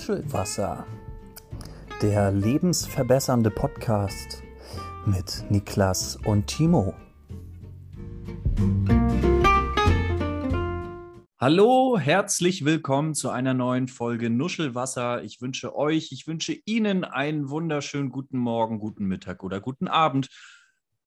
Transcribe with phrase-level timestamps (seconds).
[0.00, 0.86] Nuschelwasser,
[2.00, 4.42] der lebensverbessernde Podcast
[5.04, 6.94] mit Niklas und Timo.
[11.38, 15.22] Hallo, herzlich willkommen zu einer neuen Folge Nuschelwasser.
[15.22, 20.28] Ich wünsche euch, ich wünsche Ihnen einen wunderschönen guten Morgen, guten Mittag oder guten Abend.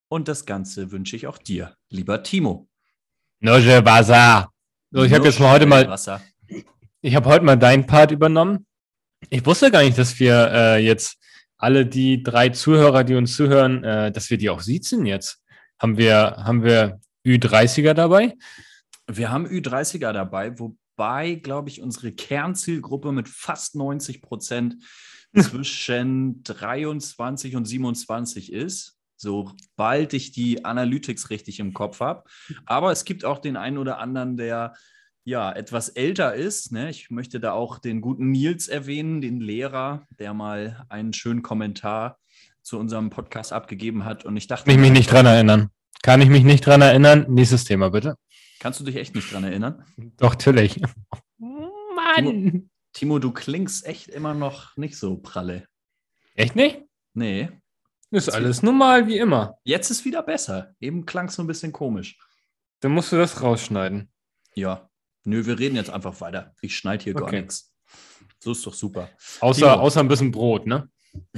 [0.07, 2.69] Und das Ganze wünsche ich auch dir, lieber Timo.
[3.39, 4.51] Nuschelwasser.
[4.91, 5.97] So, ich habe jetzt mal heute mal,
[7.01, 8.67] ich habe heute mal deinen Part übernommen.
[9.33, 11.17] Ich wusste gar nicht, dass wir äh, jetzt
[11.57, 15.41] alle die drei Zuhörer, die uns zuhören, äh, dass wir die auch siezen jetzt.
[15.81, 18.35] Haben wir, haben wir Ü30er dabei?
[19.07, 24.75] Wir haben Ü30er dabei, wobei, glaube ich, unsere Kernzielgruppe mit fast 90 Prozent
[25.35, 32.23] zwischen 23 und 27 ist, sobald ich die Analytics richtig im Kopf habe.
[32.67, 34.75] Aber es gibt auch den einen oder anderen, der
[35.25, 36.71] ja, etwas älter ist.
[36.71, 36.89] Ne?
[36.89, 42.19] Ich möchte da auch den guten Nils erwähnen, den Lehrer, der mal einen schönen Kommentar
[42.61, 44.25] zu unserem Podcast abgegeben hat.
[44.25, 44.65] Und ich dachte.
[44.65, 45.69] Kann ich mich nicht dran erinnern.
[46.01, 47.25] Kann ich mich nicht dran erinnern?
[47.29, 48.15] Nächstes Thema, bitte.
[48.59, 49.85] Kannst du dich echt nicht dran erinnern?
[50.17, 50.81] Doch, natürlich.
[51.37, 52.25] Mann!
[52.25, 55.65] Timo, Timo, du klingst echt immer noch nicht so pralle.
[56.35, 56.81] Echt nicht?
[57.13, 57.49] Nee.
[58.11, 59.57] Ist alles normal wie immer.
[59.63, 60.75] Jetzt ist wieder besser.
[60.79, 62.17] Eben klang es so ein bisschen komisch.
[62.79, 64.11] Dann musst du das rausschneiden.
[64.55, 64.89] Ja,
[65.25, 66.53] Nö, wir reden jetzt einfach weiter.
[66.61, 67.23] Ich schneide hier okay.
[67.23, 67.73] gar nichts.
[68.39, 69.09] So ist doch super.
[69.39, 70.89] Außer, außer ein bisschen Brot, ne?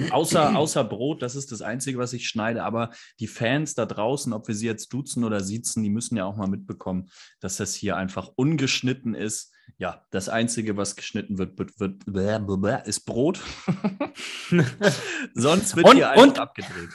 [0.09, 2.63] Außer, außer Brot, das ist das Einzige, was ich schneide.
[2.63, 6.25] Aber die Fans da draußen, ob wir sie jetzt duzen oder siezen, die müssen ja
[6.25, 9.53] auch mal mitbekommen, dass das hier einfach ungeschnitten ist.
[9.77, 13.41] Ja, das Einzige, was geschnitten wird, wird, wird ist Brot.
[15.33, 16.89] Sonst wird und, hier einfach und, abgedreht.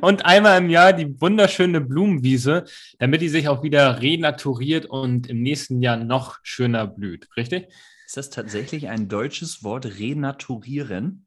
[0.00, 2.64] Und einmal im Jahr die wunderschöne Blumenwiese,
[2.98, 7.28] damit die sich auch wieder renaturiert und im nächsten Jahr noch schöner blüht.
[7.36, 7.68] Richtig?
[8.06, 11.26] Ist das tatsächlich ein deutsches Wort, renaturieren?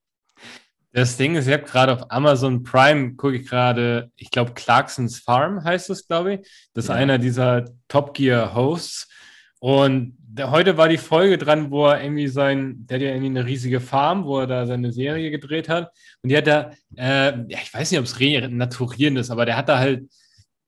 [0.93, 5.19] Das Ding ist, ich habe gerade auf Amazon Prime, gucke ich gerade, ich glaube, Clarksons
[5.19, 6.39] Farm heißt es, glaube ich.
[6.73, 6.95] Das ist ja.
[6.95, 9.07] einer dieser Top Gear Hosts.
[9.59, 13.45] Und heute war die Folge dran, wo er irgendwie sein, der hat ja irgendwie eine
[13.45, 15.91] riesige Farm, wo er da seine Serie gedreht hat.
[16.21, 19.57] Und die hat da, äh, ja, ich weiß nicht, ob es renaturieren ist, aber der
[19.57, 20.09] hat da halt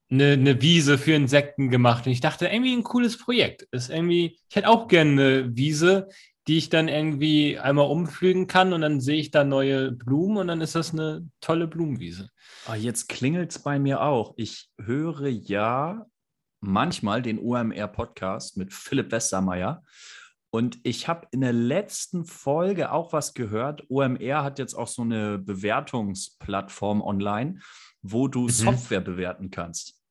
[0.09, 2.05] eine, eine Wiese für Insekten gemacht.
[2.05, 3.67] Und ich dachte, irgendwie ein cooles Projekt.
[3.71, 6.09] Ist irgendwie, ich hätte auch gerne eine Wiese,
[6.47, 10.47] die ich dann irgendwie einmal umflügen kann und dann sehe ich da neue Blumen und
[10.47, 12.29] dann ist das eine tolle Blumenwiese.
[12.67, 14.33] Oh, jetzt klingelt es bei mir auch.
[14.35, 16.07] Ich höre ja
[16.61, 19.83] manchmal den OMR-Podcast mit Philipp Westermeier.
[20.51, 23.83] Und ich habe in der letzten Folge auch was gehört.
[23.89, 27.59] OMR hat jetzt auch so eine Bewertungsplattform online,
[28.01, 28.49] wo du mhm.
[28.49, 30.01] Software bewerten kannst.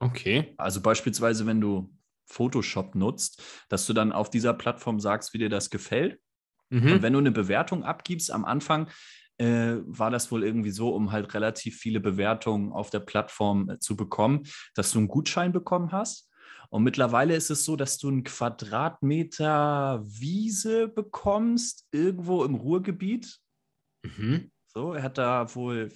[0.00, 0.54] Okay.
[0.56, 1.94] Also beispielsweise, wenn du
[2.26, 6.20] Photoshop nutzt, dass du dann auf dieser Plattform sagst, wie dir das gefällt.
[6.70, 6.92] Mhm.
[6.92, 8.88] Und wenn du eine Bewertung abgibst am Anfang,
[9.40, 13.78] äh, war das wohl irgendwie so, um halt relativ viele Bewertungen auf der Plattform äh,
[13.78, 14.42] zu bekommen,
[14.74, 16.28] dass du einen Gutschein bekommen hast.
[16.68, 23.38] Und mittlerweile ist es so, dass du einen Quadratmeter Wiese bekommst, irgendwo im Ruhrgebiet.
[24.02, 24.50] Mhm.
[24.66, 25.90] So, er hat da wohl,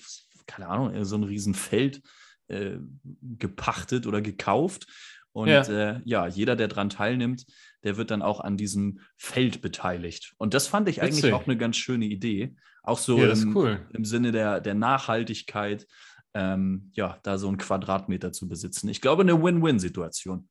[0.47, 2.03] keine Ahnung, so ein Riesenfeld
[2.49, 2.79] äh,
[3.21, 4.87] gepachtet oder gekauft.
[5.33, 5.63] Und ja.
[5.63, 6.27] Äh, ja.
[6.29, 7.45] jeder, der daran teilnimmt,
[7.83, 10.33] der wird dann auch an diesem Feld beteiligt.
[10.39, 11.25] Und das fand ich Witzig.
[11.25, 12.57] eigentlich auch eine ganz schöne Idee.
[12.85, 13.87] Auch so ja, im, cool.
[13.93, 15.87] im, Sinne der, der Nachhaltigkeit,
[16.35, 18.89] ähm, ja, da so einen Quadratmeter zu besitzen.
[18.91, 20.49] Ich glaube, eine Win-Win-Situation.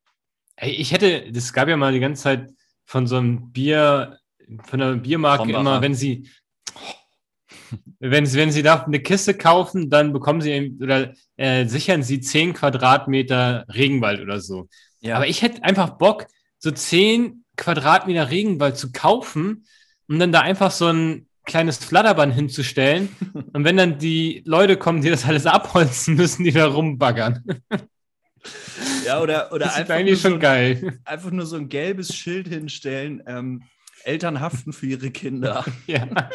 [0.59, 2.51] Ich hätte, das gab ja mal die ganze Zeit
[2.85, 4.17] von so einem Bier,
[4.63, 6.27] von einer Biermarke immer, wenn sie,
[7.99, 12.53] wenn, wenn Sie da eine Kiste kaufen, dann bekommen Sie oder äh, sichern Sie 10
[12.53, 14.67] Quadratmeter Regenwald oder so.
[15.01, 15.15] Ja.
[15.15, 16.27] Aber ich hätte einfach Bock,
[16.57, 19.65] so 10 Quadratmeter Regenwald zu kaufen
[20.07, 23.09] und dann da einfach so ein kleines Flatterband hinzustellen.
[23.53, 27.43] Und wenn dann die Leute kommen, die das alles abholzen, müssen die da rumbaggern.
[29.05, 30.99] Ja, oder, oder das einfach, nur so, geil.
[31.05, 33.23] einfach nur so ein gelbes Schild hinstellen.
[33.25, 33.63] Ähm,
[34.03, 35.65] Eltern haften für ihre Kinder.
[35.87, 36.07] Ja.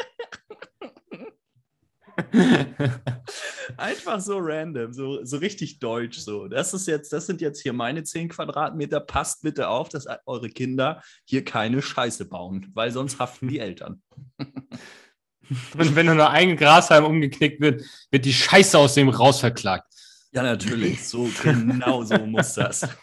[3.76, 6.18] Einfach so random, so, so richtig deutsch.
[6.18, 6.48] So.
[6.48, 9.00] Das ist jetzt, das sind jetzt hier meine 10 Quadratmeter.
[9.00, 14.02] Passt bitte auf, dass eure Kinder hier keine Scheiße bauen, weil sonst haften die Eltern.
[15.78, 19.86] Und wenn nur ein Grashalm umgeknickt wird, wird die Scheiße aus dem raus verklagt.
[20.32, 21.08] Ja, natürlich.
[21.08, 22.86] So genau so muss das.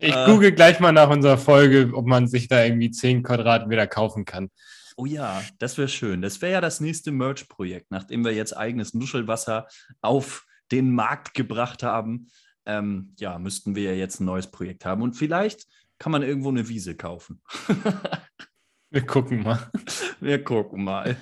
[0.00, 3.88] Ich äh, google gleich mal nach unserer Folge, ob man sich da irgendwie 10 Quadratmeter
[3.88, 4.50] kaufen kann.
[4.98, 6.22] Oh ja, das wäre schön.
[6.22, 9.68] Das wäre ja das nächste Merch-Projekt, nachdem wir jetzt eigenes Nuschelwasser
[10.00, 12.26] auf den Markt gebracht haben.
[12.66, 15.02] Ähm, ja, müssten wir ja jetzt ein neues Projekt haben.
[15.02, 15.68] Und vielleicht
[16.00, 17.40] kann man irgendwo eine Wiese kaufen.
[18.90, 19.70] Wir gucken mal.
[20.20, 21.16] Wir gucken mal.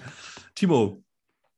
[0.54, 1.04] Timo,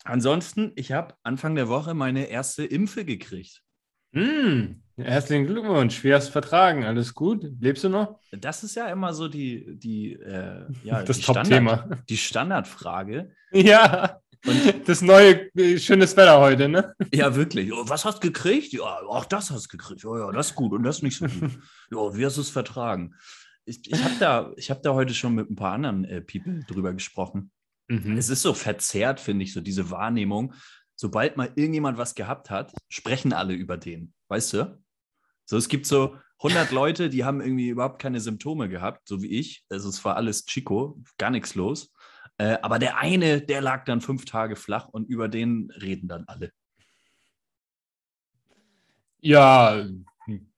[0.03, 3.63] ansonsten, ich habe Anfang der Woche meine erste Impfe gekriegt.
[4.11, 6.03] Mm, herzlichen Glückwunsch.
[6.05, 6.85] Wie hast du vertragen?
[6.85, 7.47] Alles gut?
[7.61, 8.19] Lebst du noch?
[8.33, 11.79] Das ist ja immer so die, die, äh, ja, das die, Top-Thema.
[11.79, 13.33] Standard, die Standardfrage.
[13.53, 14.21] Ja.
[14.47, 16.95] Und das neue äh, schönes Wetter heute, ne?
[17.13, 17.73] Ja, wirklich.
[17.73, 18.73] Oh, was hast du gekriegt?
[18.73, 20.05] Ja, auch das hast du gekriegt.
[20.05, 21.59] Ja, ja, das ist gut und das nicht so gut.
[21.91, 23.15] ja, wie hast du es vertragen?
[23.65, 26.93] Ich, ich habe da, hab da heute schon mit ein paar anderen äh, People drüber
[26.93, 27.51] gesprochen.
[27.89, 28.17] Mhm.
[28.17, 30.55] Es ist so verzerrt, finde ich, so diese Wahrnehmung.
[30.95, 34.13] Sobald mal irgendjemand was gehabt hat, sprechen alle über den.
[34.29, 34.79] Weißt du?
[35.49, 39.29] So, es gibt so 100 Leute, die haben irgendwie überhaupt keine Symptome gehabt, so wie
[39.29, 39.65] ich.
[39.71, 41.91] Also es war alles Chico, gar nichts los.
[42.37, 46.25] Äh, aber der eine, der lag dann fünf Tage flach und über den reden dann
[46.27, 46.53] alle.
[49.21, 49.87] Ja,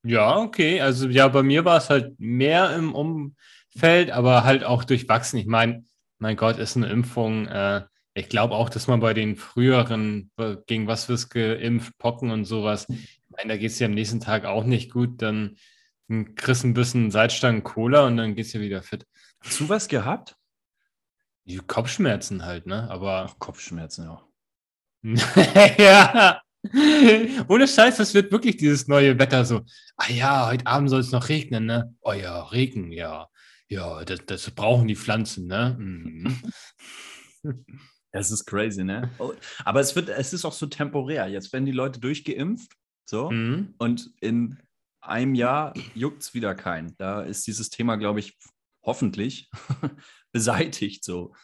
[0.02, 0.80] ja, okay.
[0.80, 5.38] Also ja, bei mir war es halt mehr im Umfeld, aber halt auch durchwachsen.
[5.38, 5.84] Ich meine,
[6.18, 7.46] mein Gott, ist eine Impfung.
[7.46, 7.84] Äh,
[8.14, 10.32] ich glaube auch, dass man bei den früheren,
[10.66, 12.88] gegen was wirst geimpft, Pocken und sowas,
[13.30, 15.22] meine, da geht es ja am nächsten Tag auch nicht gut.
[15.22, 15.56] Dann
[16.36, 19.06] kriegst du ein bisschen Salzstangen Cola und dann geht es ja wieder fit.
[19.40, 20.36] Hast du was gehabt?
[21.44, 22.90] Die Kopfschmerzen halt, ne?
[22.90, 23.28] Aber.
[23.28, 24.26] Ach, Kopfschmerzen, ja.
[25.78, 26.42] ja.
[27.48, 29.62] Ohne Scheiß, das wird wirklich dieses neue Wetter so.
[29.96, 31.94] Ah ja, heute Abend soll es noch regnen, ne?
[32.02, 33.28] Oh ja, Regen, ja.
[33.68, 35.76] Ja, das, das brauchen die Pflanzen, ne?
[35.78, 36.42] Mhm.
[38.12, 39.10] Das ist crazy, ne?
[39.18, 39.32] Oh,
[39.64, 41.28] aber es wird, es ist auch so temporär.
[41.28, 42.72] Jetzt werden die Leute durchgeimpft,
[43.04, 43.74] so, mhm.
[43.78, 44.58] und in
[45.00, 46.96] einem Jahr juckt es wieder keinen.
[46.96, 48.38] Da ist dieses Thema, glaube ich,
[48.82, 49.50] hoffentlich
[50.32, 51.34] beseitigt so.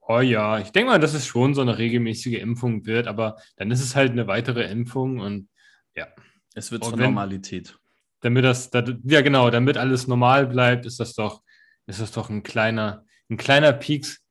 [0.00, 3.70] Oh ja, ich denke mal, dass es schon so eine regelmäßige Impfung wird, aber dann
[3.70, 5.48] ist es halt eine weitere Impfung und
[5.94, 6.08] ja.
[6.54, 7.78] Es wird zur Normalität.
[8.20, 8.70] Damit das,
[9.04, 11.42] ja genau, damit alles normal bleibt, ist das doch,
[11.86, 14.21] ist das doch ein kleiner, ein kleiner Peaks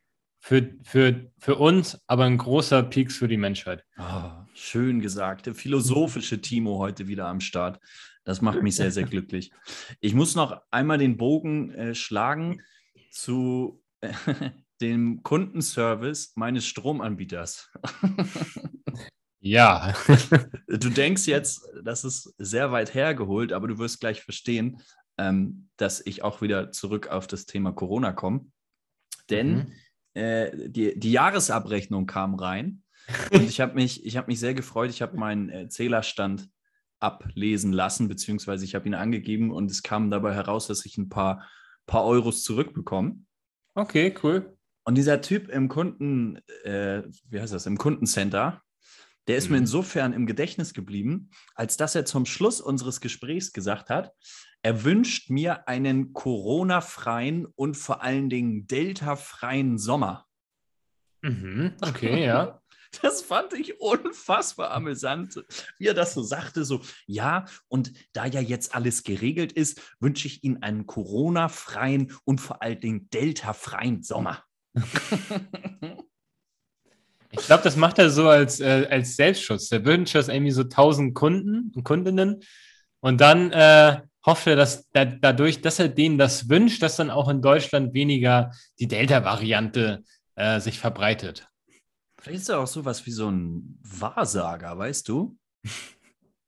[0.41, 3.85] für, für, für uns, aber ein großer Peaks für die Menschheit.
[3.97, 5.45] Oh, schön gesagt.
[5.45, 7.79] Der philosophische Timo heute wieder am Start.
[8.23, 9.51] Das macht mich sehr, sehr glücklich.
[9.99, 12.61] Ich muss noch einmal den Bogen äh, schlagen
[13.11, 14.13] zu äh,
[14.81, 17.71] dem Kundenservice meines Stromanbieters.
[19.39, 19.93] ja.
[20.67, 24.81] du denkst jetzt, das ist sehr weit hergeholt, aber du wirst gleich verstehen,
[25.19, 28.47] ähm, dass ich auch wieder zurück auf das Thema Corona komme.
[29.29, 29.73] Denn mhm.
[30.13, 32.83] Äh, die, die Jahresabrechnung kam rein
[33.31, 34.89] und ich habe mich, hab mich sehr gefreut.
[34.89, 36.49] Ich habe meinen äh, Zählerstand
[36.99, 41.09] ablesen lassen, beziehungsweise ich habe ihn angegeben und es kam dabei heraus, dass ich ein
[41.09, 41.47] paar,
[41.87, 43.17] paar Euros zurückbekomme.
[43.73, 44.55] Okay, cool.
[44.83, 48.61] Und dieser Typ im Kunden, äh, wie heißt das, im Kundencenter,
[49.27, 49.53] der ist mhm.
[49.53, 54.11] mir insofern im Gedächtnis geblieben, als dass er zum Schluss unseres Gesprächs gesagt hat,
[54.63, 60.25] er wünscht mir einen Corona-freien und vor allen Dingen Delta-freien Sommer.
[61.21, 62.57] Mhm, okay, ja.
[63.01, 65.45] Das fand ich unfassbar amüsant,
[65.77, 70.27] wie er das so sagte, so, ja, und da ja jetzt alles geregelt ist, wünsche
[70.27, 74.43] ich Ihnen einen Corona-freien und vor allen Dingen Delta-freien Sommer.
[77.33, 79.69] Ich glaube, das macht er so als, äh, als Selbstschutz.
[79.69, 82.43] Der wünscht das irgendwie so 1000 Kunden und Kundinnen
[82.99, 87.09] und dann äh, hofft er, dass da, dadurch, dass er denen das wünscht, dass dann
[87.09, 90.03] auch in Deutschland weniger die Delta-Variante
[90.35, 91.47] äh, sich verbreitet.
[92.19, 95.37] Vielleicht ist er auch sowas wie so ein Wahrsager, weißt du?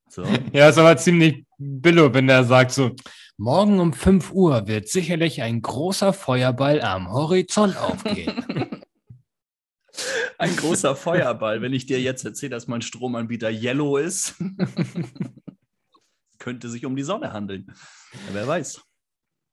[0.10, 0.24] So.
[0.52, 2.92] Ja, ist aber ziemlich billo, wenn er sagt so,
[3.38, 8.32] morgen um 5 Uhr wird sicherlich ein großer Feuerball am Horizont aufgehen.
[10.38, 11.64] ein großer Feuerball.
[11.64, 14.36] Wenn ich dir jetzt erzähle, dass mein Stromanbieter Yellow ist,
[16.44, 17.66] könnte sich um die Sonne handeln.
[18.12, 18.82] Ja, wer weiß.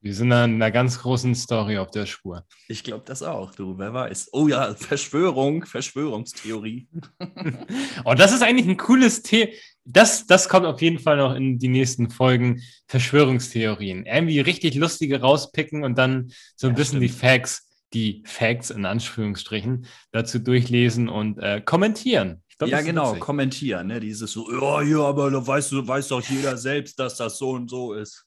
[0.03, 2.45] Wir sind an einer ganz großen Story auf der Spur.
[2.69, 4.31] Ich glaube das auch, du, wer weiß.
[4.33, 6.89] Oh ja, Verschwörung, Verschwörungstheorie.
[8.05, 9.53] oh, das ist eigentlich ein cooles Thema.
[9.85, 12.61] Das, das kommt auf jeden Fall noch in die nächsten Folgen.
[12.89, 14.05] Verschwörungstheorien.
[14.05, 17.05] Irgendwie richtig lustige rauspicken und dann so ein ja, bisschen stimmt.
[17.05, 22.43] die Facts, die Facts in Anführungsstrichen, dazu durchlesen und äh, kommentieren.
[22.61, 23.21] Glaub, ja, genau, witzig.
[23.21, 23.87] kommentieren.
[23.87, 24.01] Ne?
[24.01, 27.71] Dieses so, ja, ja, aber da weiß, weiß doch jeder selbst, dass das so und
[27.71, 28.27] so ist.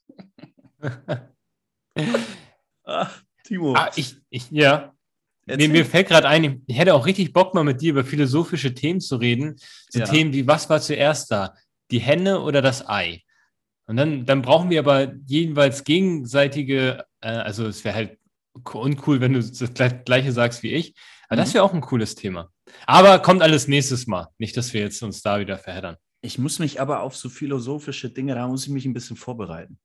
[2.83, 3.75] Ach, Timo.
[3.75, 4.91] Ah, ich, ich, ja.
[5.45, 8.73] Mir, mir, fällt gerade ein, ich hätte auch richtig Bock, mal mit dir über philosophische
[8.73, 9.55] Themen zu reden.
[9.91, 10.05] So ja.
[10.05, 11.53] Themen wie, was war zuerst da?
[11.91, 13.21] Die Henne oder das Ei?
[13.85, 18.17] Und dann, dann brauchen wir aber jeweils gegenseitige, äh, also es wäre halt
[18.73, 19.73] uncool, wenn du das
[20.05, 20.95] gleiche sagst wie ich.
[21.27, 21.43] Aber mhm.
[21.43, 22.49] das wäre auch ein cooles Thema.
[22.85, 24.27] Aber kommt alles nächstes Mal.
[24.37, 25.97] Nicht, dass wir jetzt uns da wieder verheddern.
[26.21, 29.79] Ich muss mich aber auf so philosophische Dinge, da muss ich mich ein bisschen vorbereiten.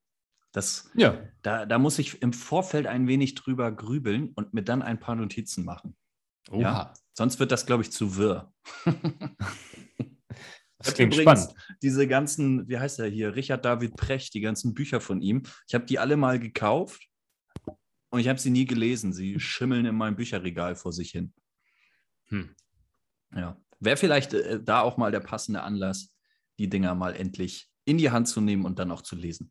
[0.53, 1.19] Das, ja.
[1.43, 5.17] da, da muss ich im Vorfeld ein wenig drüber grübeln und mir dann ein paar
[5.17, 5.97] Notizen machen.
[6.51, 6.61] Oha.
[6.61, 6.95] Ja?
[7.13, 8.53] Sonst wird das, glaube ich, zu wirr.
[10.79, 11.53] Das klingt spannend.
[11.83, 15.43] Diese ganzen, wie heißt er hier, Richard David Precht, die ganzen Bücher von ihm.
[15.67, 17.09] Ich habe die alle mal gekauft
[18.11, 19.13] und ich habe sie nie gelesen.
[19.13, 21.33] Sie schimmeln in meinem Bücherregal vor sich hin.
[22.29, 22.55] Hm.
[23.35, 23.57] Ja.
[23.81, 26.15] Wäre vielleicht äh, da auch mal der passende Anlass,
[26.59, 29.51] die Dinger mal endlich in die Hand zu nehmen und dann auch zu lesen.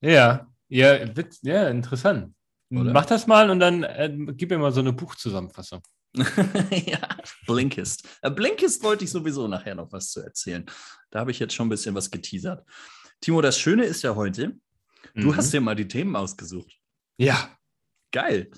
[0.00, 0.98] Ja, ja,
[1.42, 2.34] ja interessant.
[2.70, 2.92] Oder?
[2.92, 5.82] Mach das mal und dann äh, gib mir mal so eine Buchzusammenfassung.
[6.14, 6.98] ja,
[7.46, 8.08] Blinkist.
[8.22, 10.64] Äh, Blinkist wollte ich sowieso nachher noch was zu erzählen.
[11.10, 12.66] Da habe ich jetzt schon ein bisschen was geteasert.
[13.20, 14.56] Timo, das Schöne ist ja heute,
[15.14, 15.36] du mhm.
[15.36, 16.78] hast dir mal die Themen ausgesucht.
[17.16, 17.56] Ja.
[18.12, 18.50] Geil.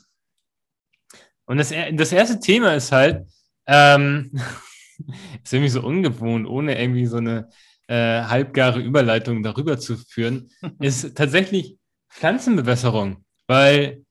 [1.47, 3.27] Und das, das erste Thema ist halt,
[3.67, 4.33] ähm,
[5.45, 7.49] ist irgendwie so ungewohnt, ohne irgendwie so eine
[7.89, 11.77] äh, halbgare Überleitung darüber zu führen, ist tatsächlich
[12.11, 13.25] Pflanzenbewässerung.
[13.47, 14.05] Weil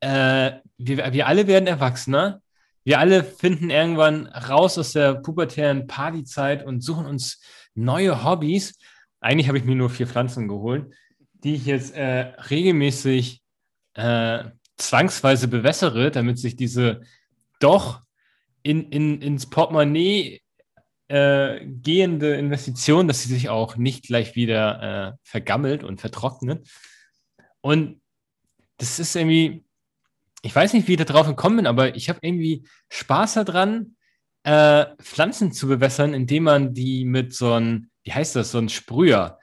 [0.00, 2.42] äh, wir, wir alle werden Erwachsener
[2.84, 7.40] wir alle finden irgendwann raus aus der pubertären Partyzeit und suchen uns
[7.74, 8.76] neue Hobbys.
[9.20, 10.92] Eigentlich habe ich mir nur vier Pflanzen geholt,
[11.32, 13.40] die ich jetzt äh, regelmäßig
[13.94, 14.44] äh,
[14.76, 17.02] zwangsweise bewässere, damit sich diese
[17.60, 18.00] doch
[18.62, 20.40] in, in, ins Portemonnaie
[21.08, 26.66] äh, gehende Investition, dass sie sich auch nicht gleich wieder äh, vergammelt und vertrocknet.
[27.60, 28.00] Und
[28.78, 29.64] das ist irgendwie,
[30.42, 33.96] ich weiß nicht, wie ich da drauf gekommen bin, aber ich habe irgendwie Spaß daran,
[34.44, 38.68] äh, Pflanzen zu bewässern, indem man die mit so einem, wie heißt das, so ein
[38.68, 39.38] Sprüher,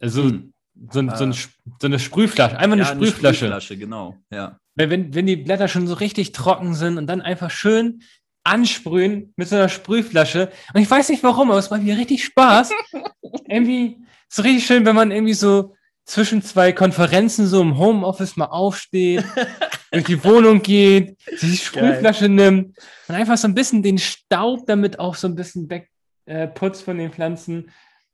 [0.00, 0.52] also hm.
[0.90, 1.34] so, ein, so, ein, ah.
[1.80, 3.46] so, eine Sprühflasche, einfach eine ja, Sprühflasche.
[3.46, 4.58] Eine Sprühflasche, genau, ja.
[4.76, 8.02] Wenn, wenn die Blätter schon so richtig trocken sind und dann einfach schön
[8.44, 10.50] ansprühen mit so einer Sprühflasche.
[10.72, 12.70] Und ich weiß nicht warum, aber es macht mir richtig Spaß.
[13.48, 13.98] irgendwie
[14.28, 15.74] so richtig schön, wenn man irgendwie so
[16.04, 19.24] zwischen zwei Konferenzen so im Homeoffice mal aufsteht,
[19.92, 22.30] durch die Wohnung geht, sich die Sprühflasche Geil.
[22.30, 26.84] nimmt und einfach so ein bisschen den Staub damit auch so ein bisschen wegputzt äh,
[26.84, 27.70] von den Pflanzen.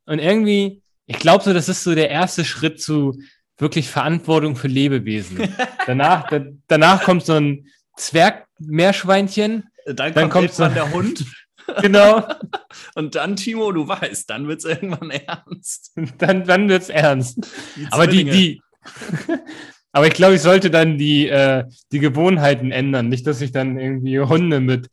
[0.07, 3.19] Und irgendwie, ich glaube so, das ist so der erste Schritt zu
[3.59, 5.55] wirklich Verantwortung für Lebewesen.
[5.87, 9.70] danach, da, danach kommt so ein Zwergmeerschweinchen.
[9.87, 11.25] Dann, dann kommt, so der Hund.
[11.83, 12.27] Genau.
[12.95, 15.93] Und dann, Timo, du weißt, dann wird es irgendwann ernst.
[16.19, 17.39] Dann, dann wird es ernst.
[17.77, 18.63] Die Aber die, die,
[19.93, 23.09] aber ich glaube, ich sollte dann die, äh, die Gewohnheiten ändern.
[23.09, 24.89] Nicht, dass ich dann irgendwie Hunde mit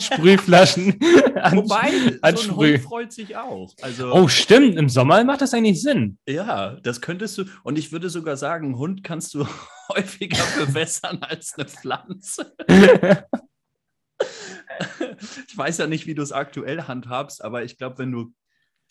[0.00, 0.98] Sprühflaschen
[1.52, 3.74] Wobei, so ein Hund freut sich auch.
[3.82, 4.76] Also, oh, stimmt.
[4.76, 6.18] Im Sommer macht das eigentlich Sinn.
[6.28, 7.44] Ja, das könntest du.
[7.64, 9.46] Und ich würde sogar sagen, Hund kannst du
[9.88, 12.54] häufiger bewässern als eine Pflanze.
[15.48, 18.32] ich weiß ja nicht, wie du es aktuell handhabst, aber ich glaube, wenn du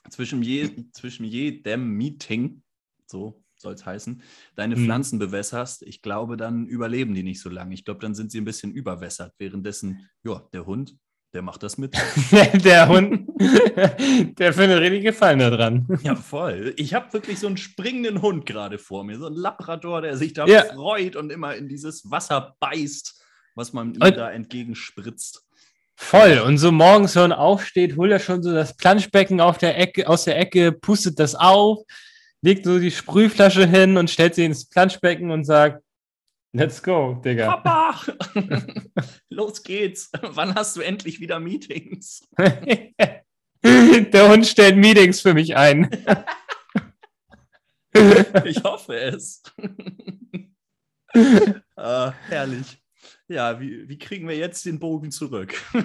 [0.09, 2.63] zwischen, je, zwischen jedem Meeting,
[3.05, 4.21] so soll es heißen,
[4.55, 4.85] deine hm.
[4.85, 7.73] Pflanzen bewässerst, ich glaube, dann überleben die nicht so lange.
[7.73, 9.33] Ich glaube, dann sind sie ein bisschen überwässert.
[9.37, 10.95] Währenddessen, ja, der Hund,
[11.33, 11.95] der macht das mit.
[12.63, 13.27] der Hund,
[14.39, 15.87] der findet richtig Gefallen daran.
[16.03, 16.73] Ja, voll.
[16.77, 20.33] Ich habe wirklich so einen springenden Hund gerade vor mir, so einen Labrador, der sich
[20.33, 20.63] da ja.
[20.63, 23.23] freut und immer in dieses Wasser beißt,
[23.57, 25.43] was man ihm da entgegenspritzt.
[25.95, 26.39] Voll.
[26.45, 30.07] Und so morgens, wenn man aufsteht, holt er schon so das Planschbecken auf der Ecke,
[30.07, 31.79] aus der Ecke, pustet das auf,
[32.41, 35.83] legt so die Sprühflasche hin und stellt sie ins Planschbecken und sagt,
[36.53, 37.57] Let's go, Digga.
[37.57, 37.99] Papa!
[39.29, 40.09] Los geht's.
[40.21, 42.21] Wann hast du endlich wieder Meetings?
[43.63, 45.89] Der Hund stellt Meetings für mich ein.
[48.45, 49.43] ich hoffe es.
[51.75, 52.81] ah, herrlich.
[53.29, 55.53] Ja, wie, wie kriegen wir jetzt den Bogen zurück?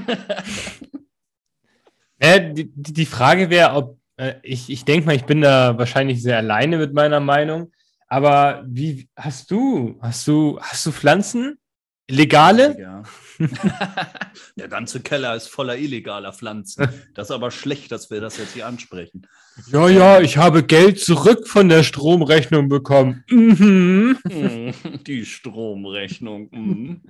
[2.22, 6.22] ja, die, die Frage wäre, ob äh, ich, ich denke mal, ich bin da wahrscheinlich
[6.22, 7.72] sehr alleine mit meiner Meinung.
[8.06, 11.58] Aber wie hast du, hast du, hast du Pflanzen?
[12.12, 12.76] Legale?
[12.78, 13.02] Ja.
[14.56, 16.88] Der ganze Keller ist voller illegaler Pflanzen.
[17.14, 19.26] Das ist aber schlecht, dass wir das jetzt hier ansprechen.
[19.70, 23.24] Ja, ja, ich habe Geld zurück von der Stromrechnung bekommen.
[23.30, 24.18] Mhm.
[25.06, 26.48] Die Stromrechnung.
[26.52, 27.02] Mhm.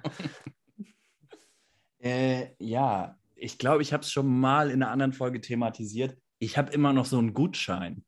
[1.99, 6.17] äh, ja, ich glaube, ich habe es schon mal in einer anderen Folge thematisiert.
[6.39, 8.05] Ich habe immer noch so einen Gutschein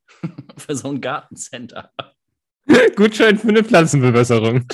[0.57, 1.93] für so ein Gartencenter.
[2.97, 4.65] Gutschein für eine Pflanzenbewässerung.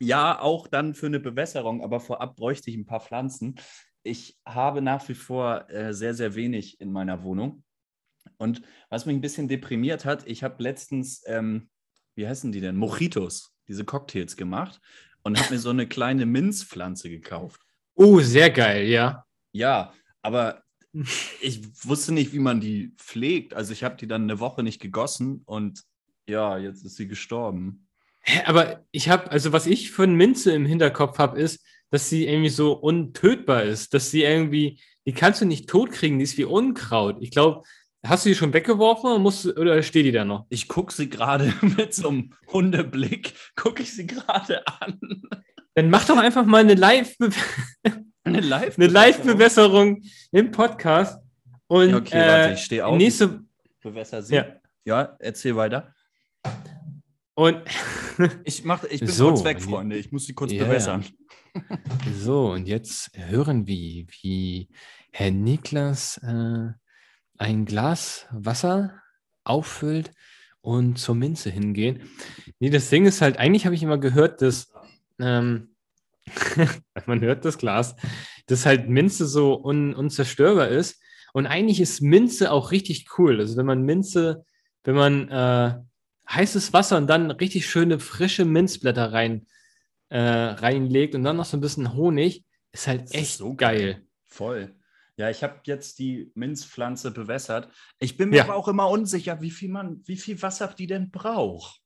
[0.00, 3.56] Ja, auch dann für eine Bewässerung, aber vorab bräuchte ich ein paar Pflanzen.
[4.02, 7.64] Ich habe nach wie vor äh, sehr, sehr wenig in meiner Wohnung.
[8.36, 11.68] Und was mich ein bisschen deprimiert hat, ich habe letztens, ähm,
[12.14, 12.76] wie heißen die denn?
[12.76, 14.80] Mojitos, diese Cocktails gemacht
[15.22, 17.60] und habe mir so eine kleine Minzpflanze gekauft.
[17.94, 19.24] Oh, sehr geil, ja.
[19.52, 20.62] Ja, aber
[21.40, 23.54] ich wusste nicht, wie man die pflegt.
[23.54, 25.82] Also ich habe die dann eine Woche nicht gegossen und
[26.28, 27.87] Ja, jetzt ist sie gestorben.
[28.46, 32.26] Aber ich habe, also was ich für eine Minze im Hinterkopf habe, ist, dass sie
[32.26, 36.44] irgendwie so untötbar ist, dass sie irgendwie, die kannst du nicht totkriegen, die ist wie
[36.44, 37.16] Unkraut.
[37.20, 37.62] Ich glaube,
[38.04, 40.46] hast du die schon weggeworfen oder, musst, oder steht die da noch?
[40.50, 45.00] Ich gucke sie gerade mit so einem Hundeblick, gucke ich sie gerade an.
[45.74, 47.16] Dann mach doch einfach mal eine Live-
[48.24, 51.18] Eine Live eine Live-Bewässerung im Podcast.
[51.66, 52.98] Und Ja, okay, warte, äh, ich stehe auf.
[52.98, 53.40] nächste,
[53.82, 54.34] Bewässer sie.
[54.34, 54.46] ja.
[54.84, 55.94] ja, erzähl weiter.
[57.38, 57.62] Und
[58.44, 59.96] Ich, mach, ich bin So, kurz weg, Freunde.
[59.96, 61.04] Ich muss sie kurz Ja, bewässern.
[62.12, 64.68] so, und jetzt hören wir, wie
[65.12, 66.72] Herr Niklas äh,
[67.38, 69.00] ein Glas Wasser
[69.44, 70.10] auffüllt
[70.62, 72.10] und zur Minze hingehen.
[72.58, 74.72] Nee, das Ding ist halt, eigentlich habe ich immer gehört, dass
[75.20, 75.76] ähm,
[77.06, 77.94] man hört das Glas,
[78.46, 81.00] dass halt Minze so un, unzerstörbar ist.
[81.32, 83.38] Und eigentlich ist Minze auch richtig cool.
[83.38, 84.44] Also wenn man Minze,
[84.82, 85.78] wenn man äh,
[86.30, 89.46] heißes Wasser und dann richtig schöne frische Minzblätter rein,
[90.10, 93.54] äh, reinlegt und dann noch so ein bisschen Honig, ist halt Das ist echt so
[93.54, 94.02] geil.
[94.26, 94.74] Voll.
[95.16, 97.68] Ja, ich habe jetzt die Minzpflanze bewässert.
[97.98, 98.44] Ich bin mir Ja.
[98.44, 101.80] aber auch immer unsicher, wie viel man, wie viel Wasser die denn braucht.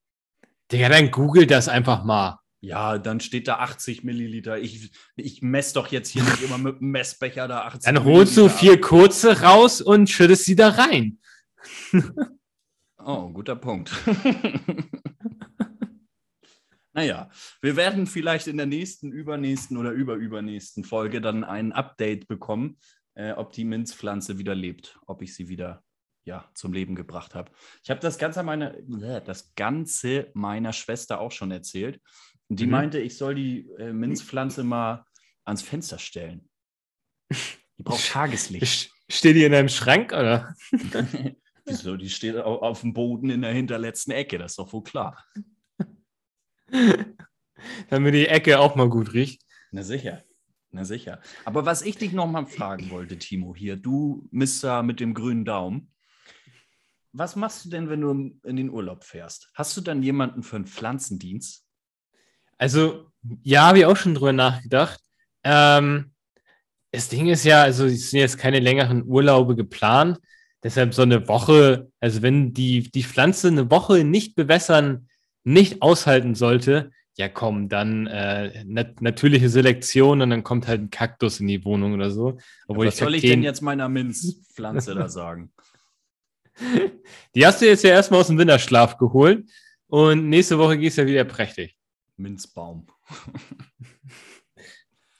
[0.71, 2.39] Digga, dann google das einfach mal.
[2.61, 4.59] Ja, dann steht da 80 Milliliter.
[4.59, 8.37] Ich, ich messe doch jetzt hier nicht immer mit dem Messbecher da 80 Dann holst
[8.37, 11.19] du Milliliter vier kurze raus und schüttest sie da rein.
[13.05, 13.93] Oh, guter Punkt.
[16.93, 17.31] naja,
[17.61, 22.79] wir werden vielleicht in der nächsten, übernächsten oder überübernächsten Folge dann ein Update bekommen,
[23.15, 25.83] äh, ob die Minzpflanze wieder lebt, ob ich sie wieder
[26.25, 27.51] ja, zum Leben gebracht habe.
[27.83, 32.01] Ich habe das Ganze meiner, äh, das Ganze meiner Schwester auch schon erzählt.
[32.49, 32.71] Die Mhm.
[32.71, 35.05] meinte, ich soll die äh, Minzpflanze mal
[35.45, 36.49] ans Fenster stellen.
[37.79, 38.93] Die braucht Tageslicht.
[39.09, 40.55] Steht die in deinem Schrank, oder?
[41.65, 41.97] Wieso?
[41.97, 45.25] Die steht au- auf dem Boden in der hinterletzten Ecke, das ist doch wohl klar.
[47.91, 49.43] Damit die Ecke auch mal gut riecht.
[49.71, 50.23] Na sicher.
[50.71, 51.21] Na sicher.
[51.45, 55.45] Aber was ich dich noch mal fragen wollte, Timo, hier, du Mister mit dem grünen
[55.45, 55.93] Daumen.
[57.13, 59.51] Was machst du denn, wenn du in den Urlaub fährst?
[59.55, 61.67] Hast du dann jemanden für einen Pflanzendienst?
[62.57, 63.11] Also,
[63.43, 64.99] ja, habe ich auch schon drüber nachgedacht.
[65.45, 66.15] Ähm,
[66.91, 70.19] das Ding ist ja, also es sind jetzt keine längeren Urlaube geplant.
[70.63, 75.09] Deshalb so eine Woche, also wenn die, die Pflanze eine Woche nicht bewässern,
[75.45, 80.91] nicht aushalten sollte, ja komm, dann äh, nat natürliche Selektion und dann kommt halt ein
[80.91, 82.39] Kaktus in die Wohnung oder so.
[82.69, 85.53] Obwohl was ich soll ich denn jetzt meiner Minzpflanze da sagen?
[87.35, 89.51] Die hast du jetzt ja erstmal aus dem Winterschlaf geholt
[89.89, 91.77] und nächste Woche gehst du ja wieder prächtig.
[92.17, 92.87] Minzbaum.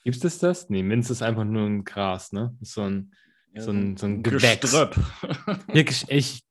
[0.03, 0.69] Gibt es das?
[0.69, 2.55] Nee, Minz ist einfach nur ein Gras, ne?
[2.61, 3.13] Ist so ein,
[3.57, 4.61] so ein, so ein Gewächs.
[4.61, 4.95] Geströpp.
[5.67, 6.41] Wirklich, ich,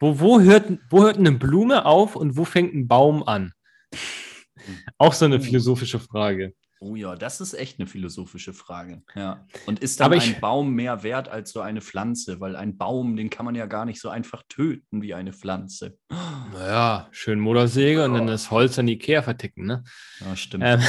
[0.00, 3.52] wo, wo, hört, wo hört eine Blume auf und wo fängt ein Baum an?
[4.98, 5.40] Auch so eine Oh.
[5.40, 6.54] philosophische Frage.
[6.84, 9.02] Oh ja, das ist echt eine philosophische Frage.
[9.14, 9.46] Ja.
[9.66, 12.40] Und ist dann ich- ein Baum mehr wert als so eine Pflanze?
[12.40, 15.96] Weil ein Baum, den kann man ja gar nicht so einfach töten wie eine Pflanze.
[16.52, 19.84] Naja, schön Motorsäge und dann das Holz an die Ikea verticken, ne?
[20.20, 20.64] Ja, stimmt.
[20.66, 20.80] Ähm,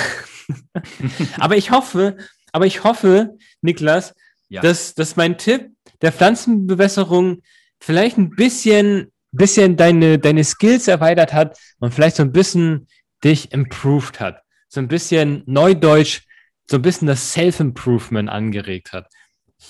[1.39, 2.17] aber ich hoffe,
[2.51, 4.15] aber ich hoffe, Niklas,
[4.49, 4.61] Ja.
[4.61, 7.41] dass, dass mein Tipp der Pflanzenbewässerung
[7.79, 12.87] vielleicht ein bisschen, bisschen deine, deine Skills erweitert hat und vielleicht so ein bisschen
[13.23, 14.41] dich improved hat.
[14.67, 16.21] So ein bisschen Neudeutsch,
[16.69, 19.07] so ein bisschen das Self-Improvement angeregt hat.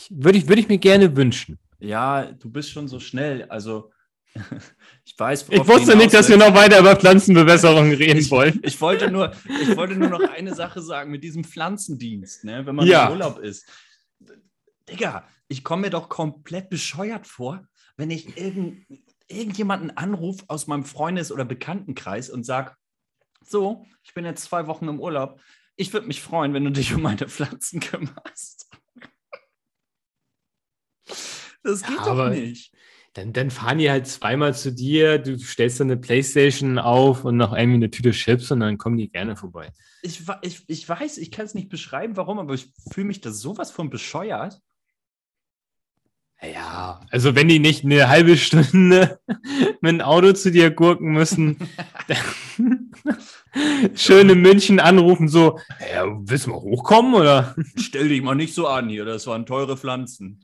[0.09, 1.59] Würde ich, würde ich mir gerne wünschen.
[1.79, 3.43] Ja, du bist schon so schnell.
[3.49, 3.91] Also,
[5.05, 8.59] ich weiß, Ich wusste nicht, dass wir noch weiter über Pflanzenbewässerung reden Ich- wollen.
[8.63, 12.65] Ich wollte, nur, ich wollte nur noch eine Sache sagen mit diesem Pflanzendienst, ne?
[12.65, 13.05] wenn man Ja.
[13.07, 13.65] im Urlaub ist.
[14.89, 17.65] Digga, ich komme mir doch komplett bescheuert vor,
[17.95, 18.85] wenn ich irgend,
[19.27, 22.75] irgendjemanden anrufe aus meinem Freundes- oder Bekanntenkreis und sage,
[23.45, 25.39] so, ich bin jetzt zwei Wochen im Urlaub.
[25.75, 28.69] Ich würde mich freuen, wenn du dich um meine Pflanzen kümmerst.
[31.63, 32.73] Das geht Ja, doch aber- nicht.
[33.15, 37.37] Dann, dann fahren die halt zweimal zu dir, du stellst dann eine Playstation auf und
[37.37, 39.71] noch irgendwie eine Tüte Chips und dann kommen die gerne vorbei.
[40.01, 43.29] Ich, ich, ich weiß, ich kann es nicht beschreiben, warum, aber ich fühle mich da
[43.29, 44.59] sowas von bescheuert.
[46.43, 49.19] Ja, also wenn die nicht eine halbe Stunde
[49.81, 51.57] mit dem Auto zu dir gurken müssen,
[53.95, 55.59] schön in München anrufen, so,
[55.93, 57.55] ja, willst du mal hochkommen oder?
[57.77, 60.43] Stell dich mal nicht so an hier, das waren teure Pflanzen.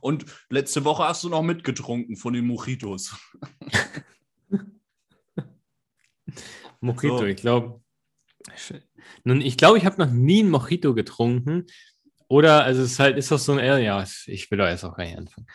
[0.00, 3.16] Und letzte Woche hast du noch mitgetrunken von den Mojitos.
[6.80, 7.24] Mojito, So.
[7.24, 7.80] ich glaube.
[9.24, 11.66] Nun, ich glaube, ich habe noch nie einen Mojito getrunken.
[12.28, 14.96] Oder, also es ist halt, ist das so ein, ja, ich will da jetzt auch
[14.96, 15.46] gar nicht anfangen.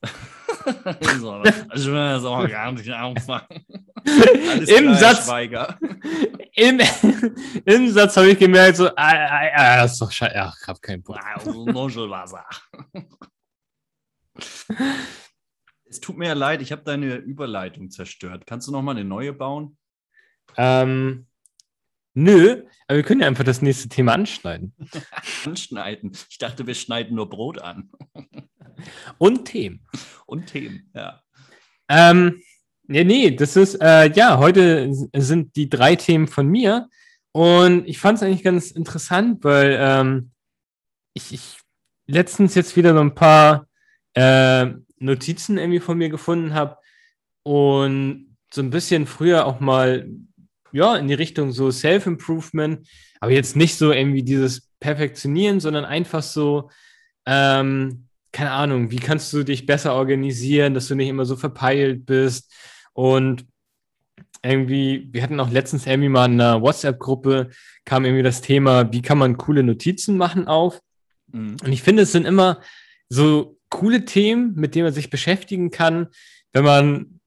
[1.20, 3.64] so, also ich will das auch gar nicht anfangen.
[4.66, 5.28] Im Satz,
[6.54, 6.80] im,
[7.64, 10.34] Im Satz habe ich gemerkt, so, ah, ah, ah, das ist doch scheiße.
[10.36, 11.18] Ach, ich habe keinen Bock.
[15.88, 18.44] es tut mir ja leid, ich habe deine Überleitung zerstört.
[18.46, 19.78] Kannst du noch mal eine neue bauen?
[20.56, 21.27] Ähm,
[22.18, 24.74] nö, aber wir können ja einfach das nächste Thema anschneiden.
[25.44, 26.12] anschneiden?
[26.30, 27.90] Ich dachte, wir schneiden nur Brot an.
[29.18, 29.86] Und Themen.
[30.26, 31.22] Und Themen, ja.
[31.88, 32.42] Ähm,
[32.86, 36.88] nee, nee, das ist, äh, ja, heute sind die drei Themen von mir.
[37.32, 40.30] Und ich fand es eigentlich ganz interessant, weil ähm,
[41.14, 41.58] ich, ich
[42.06, 43.66] letztens jetzt wieder so ein paar
[44.14, 44.66] äh,
[44.98, 46.78] Notizen irgendwie von mir gefunden habe
[47.42, 50.08] und so ein bisschen früher auch mal
[50.72, 52.86] ja in die Richtung so Self-Improvement,
[53.20, 56.70] aber jetzt nicht so irgendwie dieses Perfektionieren, sondern einfach so
[57.26, 62.06] ähm, keine Ahnung, wie kannst du dich besser organisieren, dass du nicht immer so verpeilt
[62.06, 62.52] bist
[62.92, 63.46] und
[64.42, 67.50] irgendwie, wir hatten auch letztens irgendwie mal in einer WhatsApp-Gruppe,
[67.84, 70.80] kam irgendwie das Thema, wie kann man coole Notizen machen auf.
[71.32, 71.56] Mhm.
[71.64, 72.60] Und ich finde, es sind immer
[73.08, 76.08] so coole Themen, mit denen man sich beschäftigen kann,
[76.52, 77.20] wenn man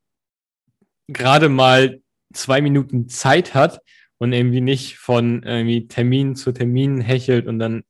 [1.08, 1.99] gerade mal
[2.34, 3.82] zwei Minuten Zeit hat
[4.17, 7.84] und irgendwie nicht von irgendwie Termin zu Termin hechelt und dann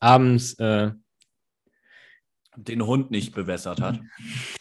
[0.00, 0.92] abends äh,
[2.56, 4.00] den Hund nicht bewässert hat.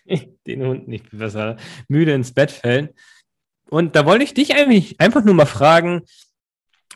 [0.48, 2.96] den Hund nicht bewässert hat, müde ins Bett fällt.
[3.70, 6.02] Und da wollte ich dich eigentlich einfach nur mal fragen,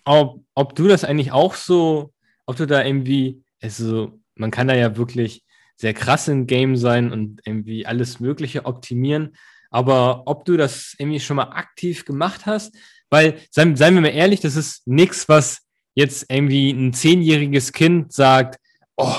[0.04, 2.14] ob, ob du das eigentlich auch so,
[2.46, 5.44] ob du da irgendwie, also man kann da ja wirklich
[5.78, 9.36] sehr krass im Game sein und irgendwie alles Mögliche optimieren.
[9.76, 12.74] Aber ob du das irgendwie schon mal aktiv gemacht hast,
[13.10, 15.64] weil, seien, seien wir mal ehrlich, das ist nichts, was
[15.96, 18.58] jetzt irgendwie ein zehnjähriges Kind sagt,
[18.96, 19.18] oh,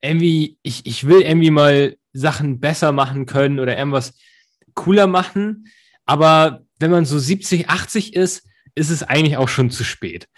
[0.00, 4.14] irgendwie, ich, ich will irgendwie mal Sachen besser machen können oder irgendwas
[4.74, 5.72] cooler machen.
[6.04, 10.28] Aber wenn man so 70, 80 ist, ist es eigentlich auch schon zu spät.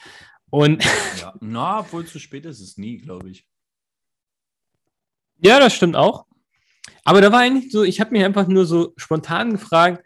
[0.48, 0.82] Und
[1.20, 3.46] ja, na, obwohl zu spät ist es nie, glaube ich.
[5.42, 6.24] Ja, das stimmt auch.
[7.04, 10.02] Aber da war eigentlich so, ich habe mich einfach nur so spontan gefragt,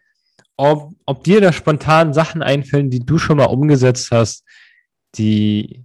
[0.57, 4.45] ob, ob dir da spontan Sachen einfällen, die du schon mal umgesetzt hast,
[5.17, 5.85] die,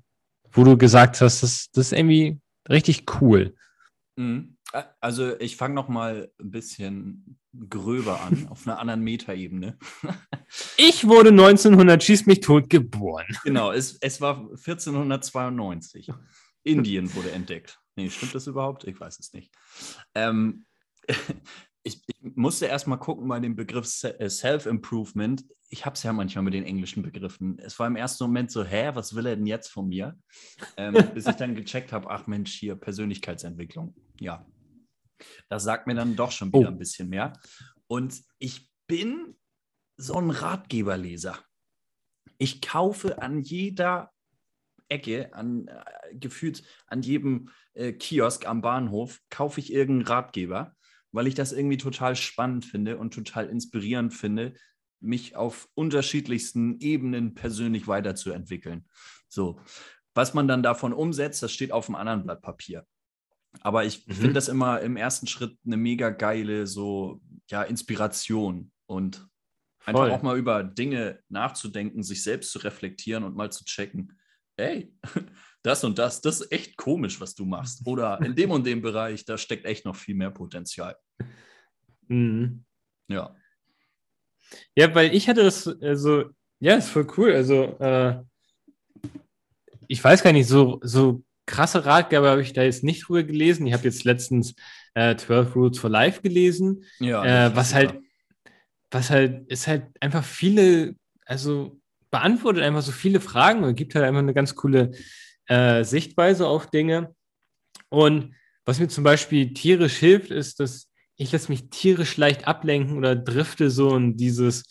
[0.51, 3.55] wo du gesagt hast, das, das ist irgendwie richtig cool.
[4.15, 4.57] Mhm.
[4.99, 9.77] Also ich fange noch mal ein bisschen gröber an, auf einer anderen Metaebene.
[10.77, 13.25] ich wurde 1900, schieß mich tot, geboren.
[13.43, 16.12] Genau, es, es war 1492.
[16.63, 17.79] Indien wurde entdeckt.
[17.95, 18.83] Nee, stimmt das überhaupt?
[18.83, 19.51] Ich weiß es nicht.
[20.13, 20.65] Ähm,
[21.84, 25.46] ich, ich, musste erst mal gucken bei dem Begriff äh, Self-Improvement.
[25.70, 27.58] Ich habe es ja manchmal mit den englischen Begriffen.
[27.60, 30.17] Es war im ersten Moment so, hä, was will er denn jetzt von mir?
[30.76, 33.96] Ähm, bis ich dann gecheckt habe, ach Mensch, hier Persönlichkeitsentwicklung.
[34.20, 34.46] Ja,
[35.50, 36.72] das sagt mir dann doch schon wieder oh.
[36.72, 37.34] ein bisschen mehr.
[37.88, 39.36] Und ich bin
[39.98, 41.39] so ein Ratgeberleser.
[42.38, 44.12] Ich kaufe an jeder
[44.89, 50.77] Ecke, an äh, gefühlt an jedem äh, Kiosk am Bahnhof, kaufe ich irgendeinen Ratgeber
[51.17, 54.53] weil ich das irgendwie total spannend finde und total inspirierend finde,
[54.99, 58.88] mich auf unterschiedlichsten Ebenen persönlich weiterzuentwickeln.
[59.27, 59.60] So,
[60.13, 62.86] was man dann davon umsetzt, das steht auf einem anderen Blatt Papier.
[63.62, 64.13] Aber ich mhm.
[64.13, 69.27] finde das immer im ersten Schritt eine mega geile so ja Inspiration und
[69.80, 69.95] Voll.
[69.95, 74.19] einfach auch mal über Dinge nachzudenken, sich selbst zu reflektieren und mal zu checken,
[74.56, 74.93] hey,
[75.63, 77.86] das und das, das ist echt komisch, was du machst.
[77.86, 80.95] Oder in dem und dem Bereich, da steckt echt noch viel mehr Potenzial.
[82.08, 82.63] Mhm.
[83.08, 83.36] Ja.
[84.75, 86.25] Ja, weil ich hatte das, also,
[86.60, 87.34] ja, ist voll cool.
[87.34, 88.21] Also, äh,
[89.88, 93.67] ich weiß gar nicht, so, so krasse Ratgeber habe ich da jetzt nicht drüber gelesen.
[93.67, 94.56] Ich habe jetzt letztens
[94.93, 96.84] äh, 12 Rules for Life gelesen.
[96.99, 97.47] Ja.
[97.47, 97.95] Äh, was halt,
[98.91, 101.80] was halt, ist halt einfach viele, also
[102.12, 104.91] beantwortet einfach so viele Fragen und gibt halt einfach eine ganz coole
[105.47, 107.15] äh, Sichtweise auf Dinge.
[107.89, 112.97] Und was mir zum Beispiel tierisch hilft, ist, dass ich lasse mich tierisch leicht ablenken
[112.97, 114.63] oder drifte so in dieses,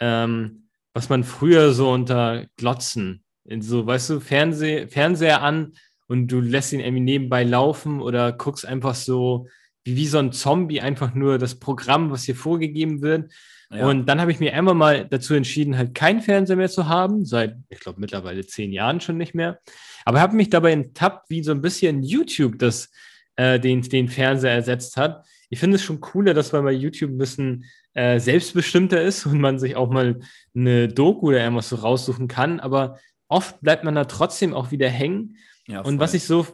[0.00, 5.72] ähm, was man früher so unter Glotzen, in so, weißt du, Fernseh, Fernseher an
[6.08, 9.46] und du lässt ihn irgendwie nebenbei laufen oder guckst einfach so
[9.84, 13.32] wie, wie so ein Zombie einfach nur das Programm, was dir vorgegeben wird.
[13.70, 13.86] Ja.
[13.86, 17.24] Und dann habe ich mir einmal mal dazu entschieden, halt keinen Fernseher mehr zu haben,
[17.24, 19.58] seit, ich glaube, mittlerweile zehn Jahren schon nicht mehr.
[20.04, 22.90] Aber habe mich dabei enttappt, wie so ein bisschen YouTube das,
[23.36, 25.24] äh, den, den Fernseher ersetzt hat.
[25.52, 29.38] Ich finde es schon cooler, dass man bei YouTube ein bisschen äh, selbstbestimmter ist und
[29.38, 30.18] man sich auch mal
[30.54, 32.58] eine Doku oder irgendwas so raussuchen kann.
[32.58, 35.36] Aber oft bleibt man da trotzdem auch wieder hängen.
[35.66, 36.46] Ja, und was ich so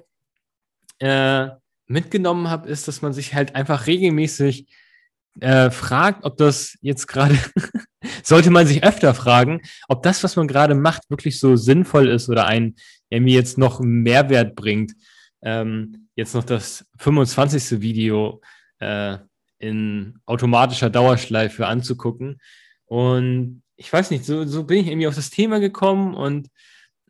[0.98, 1.46] äh,
[1.86, 4.66] mitgenommen habe, ist, dass man sich halt einfach regelmäßig
[5.38, 7.38] äh, fragt, ob das jetzt gerade,
[8.24, 12.28] sollte man sich öfter fragen, ob das, was man gerade macht, wirklich so sinnvoll ist
[12.28, 12.74] oder ein,
[13.12, 14.94] der mir jetzt noch Mehrwert bringt.
[15.40, 17.80] Ähm, jetzt noch das 25.
[17.80, 18.40] Video
[18.80, 19.18] äh,
[19.58, 22.40] in automatischer Dauerschleife anzugucken.
[22.86, 26.48] Und ich weiß nicht, so, so bin ich irgendwie auf das Thema gekommen und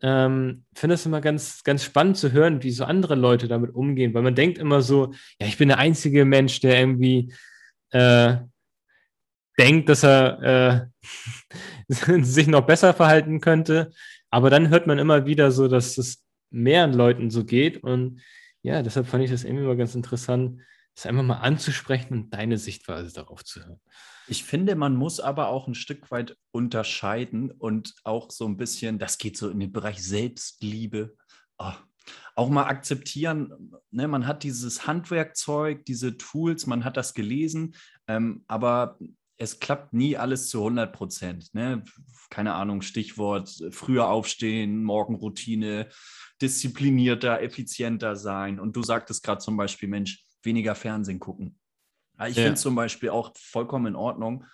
[0.01, 4.13] ähm, finde es immer ganz, ganz spannend zu hören, wie so andere Leute damit umgehen,
[4.13, 7.33] weil man denkt immer so, ja, ich bin der einzige Mensch, der irgendwie
[7.91, 8.37] äh,
[9.57, 10.89] denkt, dass er
[11.89, 11.89] äh,
[12.23, 13.91] sich noch besser verhalten könnte.
[14.29, 17.83] Aber dann hört man immer wieder so, dass es mehreren Leuten so geht.
[17.83, 18.21] Und
[18.61, 20.61] ja, deshalb fand ich das irgendwie mal ganz interessant,
[20.99, 23.79] das einfach mal anzusprechen und deine Sichtweise darauf zu hören.
[24.27, 28.99] Ich finde, man muss aber auch ein Stück weit unterscheiden und auch so ein bisschen,
[28.99, 31.15] das geht so in den Bereich Selbstliebe.
[31.57, 31.71] Oh,
[32.35, 37.75] auch mal akzeptieren, ne, man hat dieses Handwerkzeug, diese Tools, man hat das gelesen,
[38.07, 38.99] ähm, aber
[39.37, 41.53] es klappt nie alles zu 100 Prozent.
[41.53, 41.83] Ne?
[42.29, 45.87] Keine Ahnung, Stichwort früher aufstehen, Morgenroutine,
[46.41, 48.59] disziplinierter, effizienter sein.
[48.59, 51.59] Und du sagtest gerade zum Beispiel, Mensch, weniger Fernsehen gucken.
[52.27, 52.43] Ich ja.
[52.43, 54.45] finde es zum Beispiel auch vollkommen in Ordnung,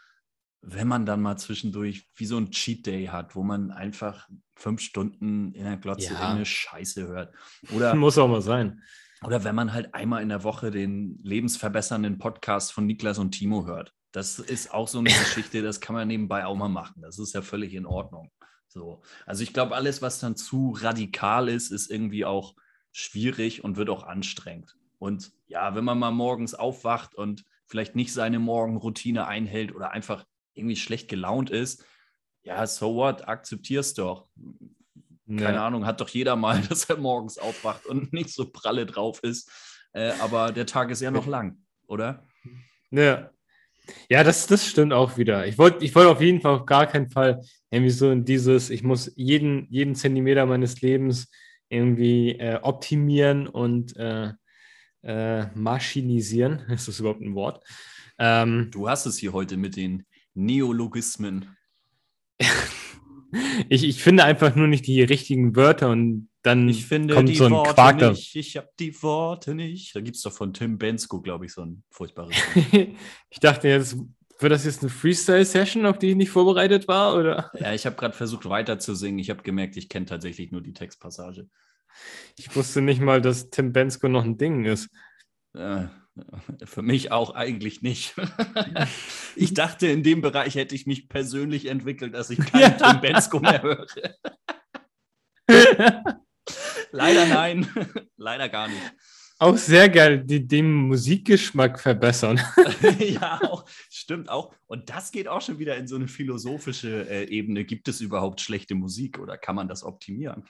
[0.62, 4.82] wenn man dann mal zwischendurch wie so ein Cheat Day hat, wo man einfach fünf
[4.82, 6.32] Stunden in der Glotze ja.
[6.32, 7.34] eine Scheiße hört.
[7.74, 8.82] Oder, Muss auch mal sein.
[9.24, 13.65] Oder wenn man halt einmal in der Woche den lebensverbessernden Podcast von Niklas und Timo
[13.65, 13.93] hört.
[14.12, 17.02] Das ist auch so eine Geschichte, das kann man nebenbei auch mal machen.
[17.02, 18.32] Das ist ja völlig in Ordnung.
[18.67, 19.02] So.
[19.26, 22.56] Also ich glaube, alles, was dann zu radikal ist, ist irgendwie auch
[22.91, 24.76] schwierig und wird auch anstrengend.
[25.05, 30.25] Und ja, wenn man mal morgens aufwacht und vielleicht nicht seine Morgenroutine einhält oder einfach
[30.55, 31.85] irgendwie schlecht gelaunt ist,
[32.41, 34.27] ja, so what, akzeptier's doch.
[35.27, 35.67] Keine ja.
[35.67, 39.51] Ahnung, hat doch jeder mal, dass er morgens aufwacht und nicht so pralle drauf ist.
[39.93, 42.23] Äh, aber der Tag ist ja noch lang, oder?
[42.89, 43.29] Ja.
[44.09, 45.45] Ja, das, das stimmt auch wieder.
[45.45, 48.71] Ich wollte ich wollt auf jeden Fall auf gar keinen Fall irgendwie so in dieses,
[48.71, 51.29] ich muss jeden, jeden Zentimeter meines Lebens
[51.69, 54.33] irgendwie äh, optimieren und äh,
[55.05, 56.59] äh, maschinisieren.
[56.69, 57.63] Ist das überhaupt ein Wort?
[58.17, 61.55] Ähm, du hast es hier heute mit den Neologismen.
[63.69, 67.35] ich, ich finde einfach nur nicht die richtigen Wörter und dann ich finde kommt die
[67.35, 69.95] so ein Worte Quark nicht, ich habe die Worte nicht.
[69.95, 72.35] Da gibt es doch von Tim Bensko, glaube ich, so ein furchtbares.
[73.29, 73.97] ich dachte jetzt,
[74.39, 77.15] wird das jetzt eine Freestyle-Session, auf die ich nicht vorbereitet war?
[77.15, 77.51] Oder?
[77.59, 79.17] Ja, ich habe gerade versucht weiter zu singen.
[79.17, 81.49] Ich habe gemerkt, ich kenne tatsächlich nur die Textpassage.
[82.38, 84.89] Ich wusste nicht mal, dass Tim Bensko noch ein Ding ist.
[85.53, 85.88] Äh,
[86.63, 88.15] für mich auch eigentlich nicht.
[89.36, 92.69] ich dachte, in dem Bereich hätte ich mich persönlich entwickelt, dass ich keinen ja.
[92.69, 93.88] Tim Bensko mehr höre.
[96.91, 97.67] Leider nein.
[98.17, 98.93] Leider gar nicht.
[99.38, 102.39] Auch sehr geil, die den Musikgeschmack verbessern.
[103.00, 104.54] ja, auch, stimmt auch.
[104.67, 107.65] Und das geht auch schon wieder in so eine philosophische äh, Ebene.
[107.65, 110.45] Gibt es überhaupt schlechte Musik oder kann man das optimieren?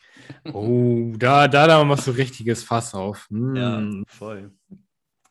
[0.53, 3.25] oh, da, da, da machst du richtiges Fass auf.
[3.29, 3.55] Mm.
[3.55, 4.51] Ja, voll.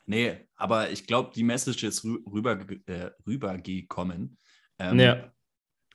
[0.07, 4.37] Nee, aber ich glaube, die Message ist rüber, äh, rübergekommen.
[4.81, 5.33] Ähm, ja.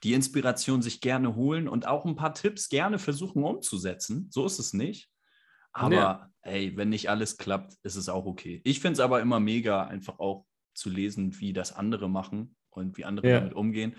[0.04, 4.28] Die Inspiration sich gerne holen und auch ein paar Tipps gerne versuchen umzusetzen.
[4.32, 5.10] So ist es nicht.
[5.80, 6.30] Aber ja.
[6.42, 8.62] hey, wenn nicht alles klappt, ist es auch okay.
[8.66, 12.98] Ich finde es aber immer mega, einfach auch zu lesen, wie das andere machen und
[12.98, 13.40] wie andere ja.
[13.40, 13.96] damit umgehen.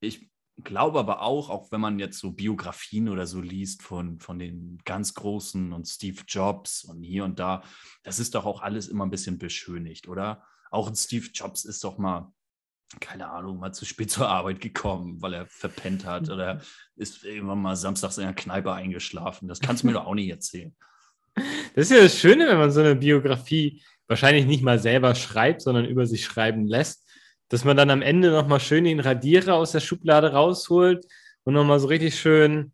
[0.00, 0.30] Ich
[0.62, 4.78] glaube aber auch, auch wenn man jetzt so Biografien oder so liest von, von den
[4.84, 7.62] ganz Großen und Steve Jobs und hier und da,
[8.02, 10.44] das ist doch auch alles immer ein bisschen beschönigt, oder?
[10.70, 12.30] Auch ein Steve Jobs ist doch mal,
[13.00, 16.60] keine Ahnung, mal zu spät zur Arbeit gekommen, weil er verpennt hat oder
[16.96, 19.48] ist irgendwann mal samstags in der Kneipe eingeschlafen.
[19.48, 20.76] Das kannst du mir doch auch nicht erzählen.
[21.34, 25.62] Das ist ja das Schöne, wenn man so eine Biografie wahrscheinlich nicht mal selber schreibt,
[25.62, 27.08] sondern über sich schreiben lässt,
[27.48, 31.06] dass man dann am Ende nochmal schön den Radierer aus der Schublade rausholt
[31.44, 32.72] und nochmal so richtig schön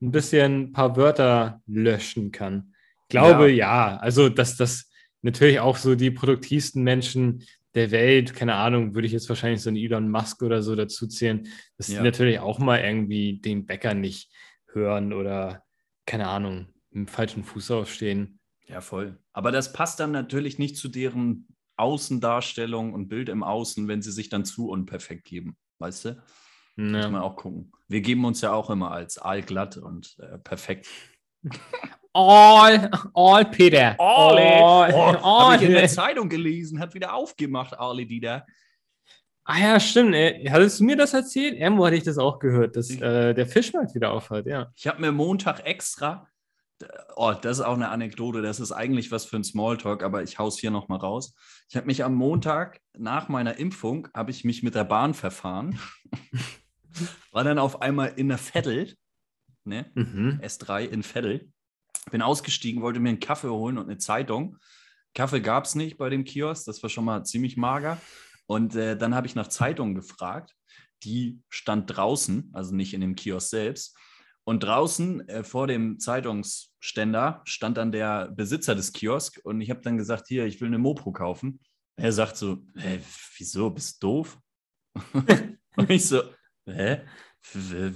[0.00, 2.74] ein bisschen ein paar Wörter löschen kann.
[3.02, 4.90] Ich glaube, ja, ja also dass das
[5.22, 9.68] natürlich auch so die produktivsten Menschen der Welt, keine Ahnung, würde ich jetzt wahrscheinlich so
[9.68, 11.98] einen Elon Musk oder so dazu zählen, dass ja.
[11.98, 14.30] die natürlich auch mal irgendwie den Bäcker nicht
[14.72, 15.62] hören oder
[16.06, 18.40] keine Ahnung, im falschen Fuß aufstehen.
[18.66, 19.18] Ja, voll.
[19.32, 24.10] Aber das passt dann natürlich nicht zu deren Außendarstellung und Bild im Außen, wenn sie
[24.10, 25.56] sich dann zu unperfekt geben.
[25.78, 26.08] Weißt du?
[26.76, 26.84] Ja.
[26.84, 27.70] Muss man auch gucken.
[27.86, 30.88] Wir geben uns ja auch immer als allglatt und äh, perfekt.
[32.12, 33.94] All, all Peter.
[34.00, 35.16] All, all, all.
[35.16, 35.52] all.
[35.52, 38.46] Habe ich in der Zeitung gelesen, hat wieder aufgemacht, Arle Dieter.
[39.44, 40.14] Ah ja, stimmt.
[40.14, 41.54] Äh, hattest du mir das erzählt?
[41.54, 44.72] Irgendwo hatte ich das auch gehört, dass äh, der Fischmarkt wieder aufhört, ja.
[44.74, 46.26] Ich habe mir Montag extra
[47.16, 50.38] oh, das ist auch eine Anekdote, das ist eigentlich was für ein Smalltalk, aber ich
[50.38, 51.34] hau's hier nochmal raus.
[51.68, 55.78] Ich habe mich am Montag nach meiner Impfung, habe ich mich mit der Bahn verfahren,
[57.32, 58.94] war dann auf einmal in der Vettel,
[59.64, 59.90] ne?
[59.94, 60.40] Mhm.
[60.42, 61.50] S3 in Vettel,
[62.10, 64.58] bin ausgestiegen, wollte mir einen Kaffee holen und eine Zeitung.
[65.14, 68.00] Kaffee gab es nicht bei dem Kiosk, das war schon mal ziemlich mager.
[68.46, 70.54] Und äh, dann habe ich nach Zeitungen gefragt.
[71.02, 73.96] Die stand draußen, also nicht in dem Kiosk selbst.
[74.48, 79.80] Und draußen äh, vor dem Zeitungsständer stand dann der Besitzer des Kiosks und ich habe
[79.80, 81.58] dann gesagt, hier, ich will eine Mopro kaufen.
[81.96, 83.00] Er sagt so, hä,
[83.38, 84.38] wieso, bist du doof?
[85.76, 86.22] und ich so,
[86.64, 87.00] hä?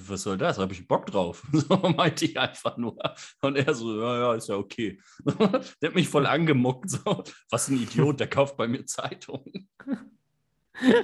[0.08, 0.58] Was soll das?
[0.58, 1.46] Habe ich Bock drauf?
[1.52, 2.98] So meinte ich einfach nur.
[3.42, 5.00] Und er so, ja, ja, ist ja okay.
[5.24, 6.90] der hat mich voll angemuckt.
[6.90, 9.68] So, was ein Idiot, der kauft bei mir Zeitungen.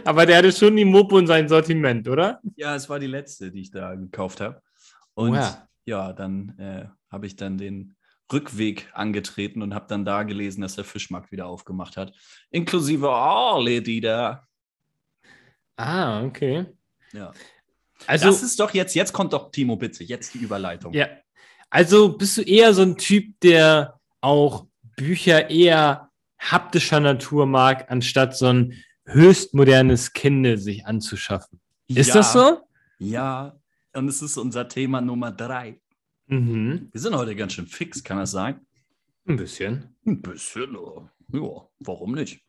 [0.04, 2.40] Aber der hatte schon die Mopo in seinem Sortiment, oder?
[2.56, 4.60] Ja, es war die letzte, die ich da gekauft habe.
[5.16, 6.12] Und oh ja.
[6.12, 7.96] dann äh, habe ich dann den
[8.30, 12.12] Rückweg angetreten und habe dann da gelesen, dass der Fischmarkt wieder aufgemacht hat.
[12.50, 14.46] Inklusive alle, die da.
[15.76, 16.66] Ah, okay.
[17.12, 17.32] Ja.
[18.06, 20.92] Also, das ist doch jetzt, jetzt kommt doch Timo bitte, jetzt die Überleitung.
[20.92, 21.08] Ja.
[21.70, 28.36] Also bist du eher so ein Typ, der auch Bücher eher haptischer Natur mag, anstatt
[28.36, 28.74] so ein
[29.06, 31.60] höchst modernes Kindle sich anzuschaffen.
[31.88, 32.60] Ist ja, das so?
[32.98, 33.56] Ja,
[33.96, 35.80] und es ist unser Thema Nummer drei.
[36.26, 36.88] Mhm.
[36.92, 38.66] Wir sind heute ganz schön fix, kann das sein?
[39.26, 39.96] Ein bisschen.
[40.06, 40.76] Ein bisschen,
[41.32, 42.40] ja, warum nicht?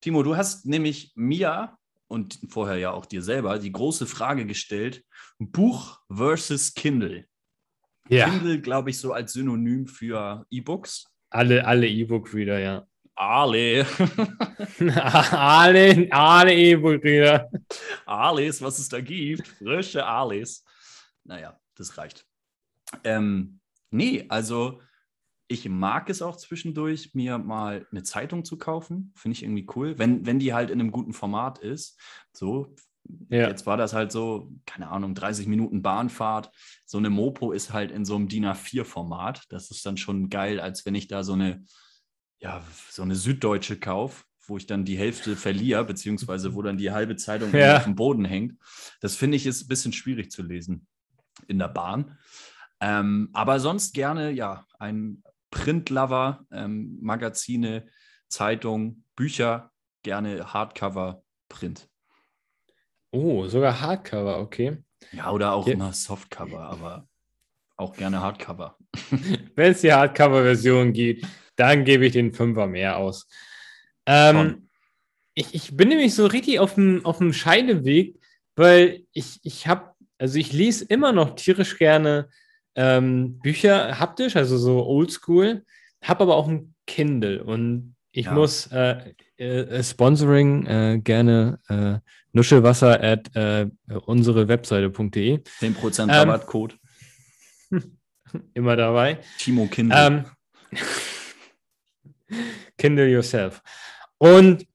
[0.00, 5.04] Timo, du hast nämlich mir und vorher ja auch dir selber die große Frage gestellt:
[5.38, 7.26] Buch versus Kindle.
[8.08, 8.30] Ja.
[8.30, 11.06] Kindle, glaube ich, so als Synonym für E-Books.
[11.30, 12.86] Alle, alle E-Book-Reader, ja.
[13.20, 13.84] Ale.
[15.32, 17.50] Ale, Ale E-Book-Reader.
[18.06, 19.48] Ales, was es da gibt.
[19.48, 20.64] Frische Ales.
[21.24, 22.24] Naja, das reicht.
[23.02, 23.58] Ähm,
[23.90, 24.80] nee, also
[25.48, 29.12] ich mag es auch zwischendurch, mir mal eine Zeitung zu kaufen.
[29.16, 31.98] Finde ich irgendwie cool, wenn, wenn die halt in einem guten Format ist.
[32.32, 32.76] So,
[33.30, 33.48] ja.
[33.48, 36.52] jetzt war das halt so, keine Ahnung, 30 Minuten Bahnfahrt.
[36.84, 39.46] So eine Mopo ist halt in so einem DIN A4-Format.
[39.48, 41.64] Das ist dann schon geil, als wenn ich da so eine,
[42.40, 46.90] ja, so eine süddeutsche kaufe wo ich dann die Hälfte verliere, beziehungsweise wo dann die
[46.90, 47.76] halbe Zeitung ja.
[47.76, 48.58] auf dem Boden hängt.
[49.00, 50.86] Das finde ich ist ein bisschen schwierig zu lesen
[51.46, 52.18] in der Bahn.
[52.80, 57.86] Ähm, aber sonst gerne, ja, ein Printlover, ähm, Magazine,
[58.28, 59.70] Zeitung, Bücher,
[60.02, 61.88] gerne Hardcover, Print.
[63.10, 64.78] Oh, sogar Hardcover, okay.
[65.12, 65.74] Ja, oder auch ja.
[65.74, 67.08] immer Softcover, aber
[67.76, 68.76] auch gerne Hardcover.
[69.54, 71.26] Wenn es die Hardcover-Version gibt,
[71.58, 73.28] dann gebe ich den Fünfer mehr aus.
[74.06, 74.68] Ähm,
[75.34, 78.18] ich, ich bin nämlich so richtig auf dem, auf dem Scheideweg,
[78.56, 82.28] weil ich, ich habe, also ich lese immer noch tierisch gerne
[82.74, 85.64] ähm, Bücher haptisch, also so oldschool,
[86.02, 88.32] habe aber auch ein Kindle und ich ja.
[88.32, 91.98] muss äh, äh, Sponsoring äh, gerne äh,
[92.32, 93.66] Nuschelwasser at äh,
[94.06, 95.38] unsere Webseite.de.
[95.38, 96.76] 10% ähm, Rabattcode.
[98.54, 99.18] immer dabei.
[99.38, 99.98] Timo Kindle.
[99.98, 100.24] Ähm,
[102.76, 103.62] Kindle yourself.
[104.18, 104.66] Und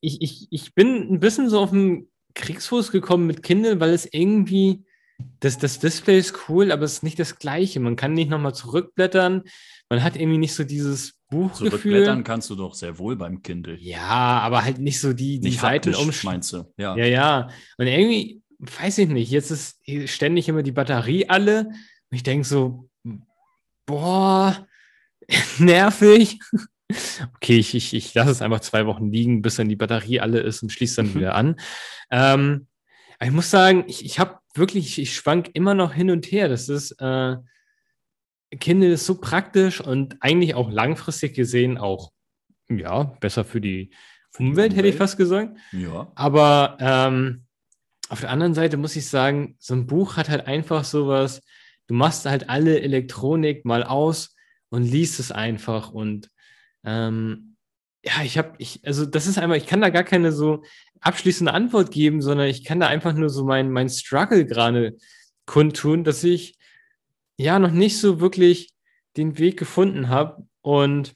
[0.00, 4.06] ich, ich, ich bin ein bisschen so auf den Kriegsfuß gekommen mit Kindle, weil es
[4.10, 4.84] irgendwie,
[5.40, 7.80] das, das Display ist cool, aber es ist nicht das gleiche.
[7.80, 9.42] Man kann nicht nochmal zurückblättern.
[9.88, 11.70] Man hat irgendwie nicht so dieses Buchgefühl.
[11.70, 13.76] Zurückblättern kannst du doch sehr wohl beim Kindle.
[13.78, 16.72] Ja, aber halt nicht so die, die Seiten meinst du?
[16.76, 16.96] Ja.
[16.96, 17.50] ja, ja.
[17.78, 19.80] Und irgendwie, weiß ich nicht, jetzt ist
[20.10, 21.68] ständig immer die Batterie alle.
[22.10, 22.88] Und ich denke so,
[23.86, 24.66] boah,
[25.58, 26.38] nervig.
[27.34, 30.40] Okay, ich, ich, ich lasse es einfach zwei Wochen liegen, bis dann die Batterie alle
[30.40, 31.14] ist und schließe dann mhm.
[31.16, 31.56] wieder an.
[32.10, 32.68] Ähm,
[33.20, 36.48] ich muss sagen, ich, ich habe wirklich, ich schwank immer noch hin und her.
[36.48, 37.36] Das ist, äh,
[38.60, 42.12] Kindle ist so praktisch und eigentlich auch langfristig gesehen auch,
[42.68, 43.90] ja, besser für die,
[44.30, 45.58] für die Umwelt, Umwelt, hätte ich fast gesagt.
[45.72, 46.10] Ja.
[46.14, 47.46] Aber ähm,
[48.08, 51.42] auf der anderen Seite muss ich sagen, so ein Buch hat halt einfach sowas,
[51.88, 54.35] du machst halt alle Elektronik mal aus
[54.70, 56.30] und liest es einfach und
[56.84, 57.56] ähm,
[58.04, 60.62] ja, ich habe, ich, also das ist einfach, ich kann da gar keine so
[61.00, 64.96] abschließende Antwort geben, sondern ich kann da einfach nur so mein, mein Struggle gerade
[65.44, 66.56] kundtun, dass ich
[67.36, 68.72] ja noch nicht so wirklich
[69.16, 71.14] den Weg gefunden habe und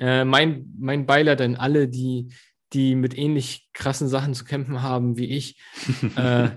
[0.00, 2.32] äh, mein, mein Beileid an alle, die,
[2.72, 5.60] die mit ähnlich krassen Sachen zu kämpfen haben wie ich,
[6.16, 6.50] äh,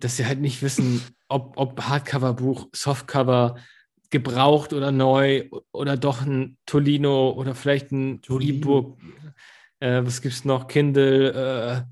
[0.00, 3.56] dass sie halt nicht wissen, ob, ob Hardcover-Buch, Softcover,
[4.10, 8.98] gebraucht oder neu oder doch ein Tolino oder vielleicht ein E-Book.
[9.78, 10.66] Äh, was gibt es noch?
[10.66, 11.82] Kindle äh,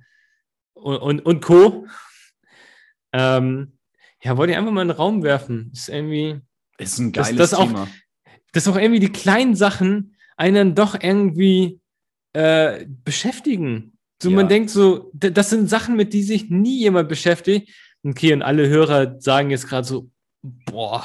[0.75, 1.87] und, und, und, Co.
[3.13, 3.79] Ähm,
[4.23, 5.71] ja, wollte ich einfach mal in den Raum werfen.
[5.73, 6.41] Ist irgendwie,
[6.77, 7.85] Ist ein geiles das, das Thema.
[7.85, 7.89] Auch,
[8.53, 11.81] dass auch irgendwie die kleinen Sachen einen doch irgendwie
[12.33, 13.99] äh, beschäftigen.
[14.21, 14.37] So, ja.
[14.37, 17.71] man denkt so, das sind Sachen, mit die sich nie jemand beschäftigt.
[18.05, 20.11] Okay, und alle Hörer sagen jetzt gerade so,
[20.43, 21.05] boah,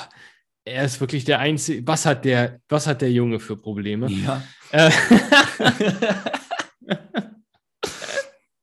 [0.66, 1.86] er ist wirklich der Einzige.
[1.88, 4.10] Was hat der, was hat der Junge für Probleme?
[4.10, 4.44] Ja.
[4.72, 4.92] Äh,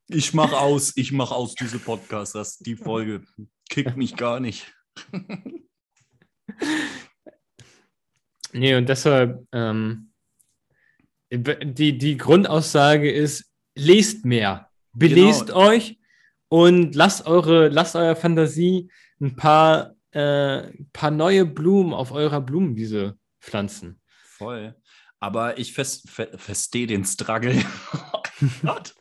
[0.08, 3.22] ich mach aus, ich mach aus diese Podcast, das die Folge
[3.68, 4.72] kickt mich gar nicht.
[8.52, 10.12] nee, und deshalb, ähm,
[11.32, 15.58] die, die Grundaussage ist, lest mehr, belest genau.
[15.58, 16.00] euch
[16.48, 18.90] und lasst eure, lasst eurer Fantasie
[19.20, 24.00] ein paar, äh, paar neue Blumen auf eurer Blumenwiese pflanzen.
[24.24, 24.74] Voll.
[25.18, 27.62] Aber ich verstehe den Struggle.
[28.62, 28.94] Gott.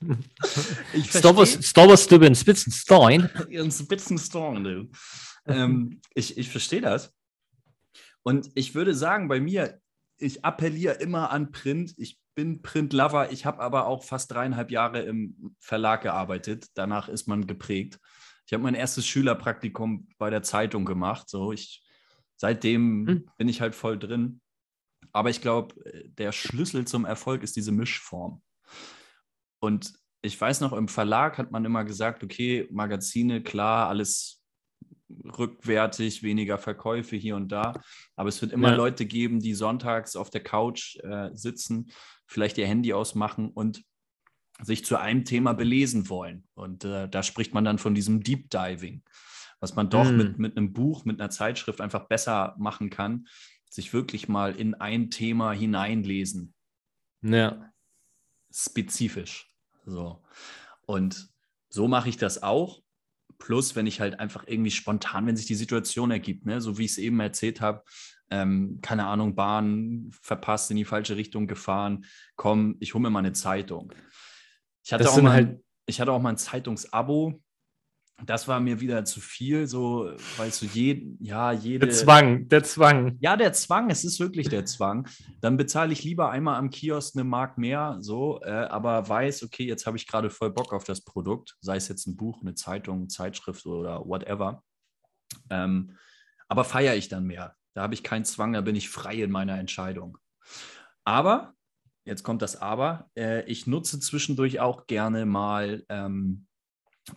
[1.10, 3.30] Stop du bist Spitzenstein.
[3.72, 4.90] Spitzenstein, du.
[5.46, 7.14] ähm, ich ich verstehe das.
[8.24, 9.80] Und ich würde sagen, bei mir,
[10.18, 11.94] ich appelliere immer an Print.
[11.98, 13.32] Ich bin Print-Lover.
[13.32, 16.68] Ich habe aber auch fast dreieinhalb Jahre im Verlag gearbeitet.
[16.74, 18.00] Danach ist man geprägt.
[18.50, 21.30] Ich habe mein erstes Schülerpraktikum bei der Zeitung gemacht.
[21.30, 21.84] So, ich,
[22.36, 23.30] seitdem hm.
[23.38, 24.42] bin ich halt voll drin.
[25.12, 25.76] Aber ich glaube,
[26.18, 28.42] der Schlüssel zum Erfolg ist diese Mischform.
[29.60, 29.94] Und
[30.24, 34.44] ich weiß noch, im Verlag hat man immer gesagt, okay, Magazine, klar, alles
[35.38, 37.80] rückwärtig, weniger Verkäufe hier und da.
[38.16, 38.76] Aber es wird immer ja.
[38.76, 41.92] Leute geben, die sonntags auf der Couch äh, sitzen,
[42.26, 43.84] vielleicht ihr Handy ausmachen und
[44.62, 46.44] sich zu einem Thema belesen wollen.
[46.54, 49.04] Und äh, da spricht man dann von diesem Deep Diving,
[49.60, 50.18] was man doch mm.
[50.18, 53.28] mit, mit einem Buch, mit einer Zeitschrift einfach besser machen kann,
[53.70, 56.54] sich wirklich mal in ein Thema hineinlesen.
[57.22, 57.72] Ja.
[58.52, 59.54] Spezifisch.
[59.86, 60.22] So.
[60.86, 61.30] Und
[61.70, 62.82] so mache ich das auch.
[63.38, 66.86] Plus, wenn ich halt einfach irgendwie spontan, wenn sich die Situation ergibt, ne, so wie
[66.86, 67.84] ich es eben erzählt habe,
[68.32, 72.06] ähm, keine Ahnung, Bahn verpasst, in die falsche Richtung gefahren,
[72.36, 73.94] komm, ich hole mir mal eine Zeitung.
[74.90, 77.40] Ich hatte, auch mal, halt ich hatte auch mal ein Zeitungsabo,
[78.26, 81.86] das war mir wieder zu viel, so, weißt du, je, ja, jede.
[81.86, 83.16] Der Zwang, der Zwang.
[83.20, 85.08] Ja, der Zwang, es ist wirklich der Zwang.
[85.42, 89.66] Dann bezahle ich lieber einmal am Kiosk eine Mark mehr, so, äh, aber weiß, okay,
[89.68, 92.56] jetzt habe ich gerade voll Bock auf das Produkt, sei es jetzt ein Buch, eine
[92.56, 94.64] Zeitung, eine Zeitschrift oder whatever.
[95.52, 95.98] Ähm,
[96.48, 97.56] aber feiere ich dann mehr.
[97.76, 100.18] Da habe ich keinen Zwang, da bin ich frei in meiner Entscheidung.
[101.06, 101.54] Aber,
[102.10, 105.86] jetzt kommt das Aber, äh, ich nutze zwischendurch auch gerne mal.
[105.90, 106.46] Ähm,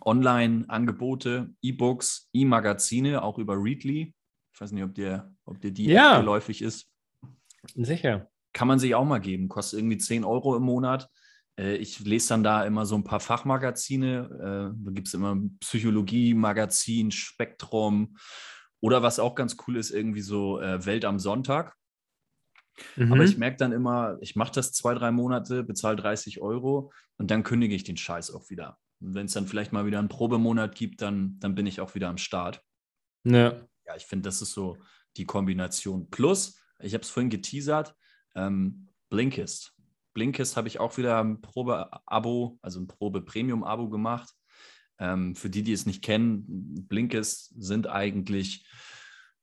[0.01, 4.13] Online-Angebote, E-Books, E-Magazine, auch über Readly.
[4.53, 6.19] Ich weiß nicht, ob dir, ob dir die ja.
[6.19, 6.89] geläufig ist.
[7.75, 8.29] Sicher.
[8.53, 9.49] Kann man sich auch mal geben.
[9.49, 11.09] Kostet irgendwie 10 Euro im Monat.
[11.59, 14.73] Äh, ich lese dann da immer so ein paar Fachmagazine.
[14.73, 18.17] Äh, da gibt es immer Psychologie-Magazin, Spektrum.
[18.79, 21.75] Oder was auch ganz cool ist, irgendwie so äh, Welt am Sonntag.
[22.95, 23.13] Mhm.
[23.13, 27.31] Aber ich merke dann immer, ich mache das zwei, drei Monate, bezahle 30 Euro und
[27.31, 28.77] dann kündige ich den Scheiß auch wieder.
[28.99, 31.95] Und wenn es dann vielleicht mal wieder einen Probemonat gibt, dann, dann bin ich auch
[31.95, 32.61] wieder am Start.
[33.23, 33.67] Ja.
[33.85, 34.77] Ja, ich finde, das ist so
[35.17, 36.09] die Kombination.
[36.09, 37.95] Plus, ich habe es vorhin geteasert,
[38.35, 39.75] ähm, Blinkist.
[40.13, 44.33] Blinkist habe ich auch wieder ein Probe-Abo, also ein Probe-Premium-Abo gemacht.
[44.99, 48.65] Ähm, für die, die es nicht kennen, Blinkist sind eigentlich,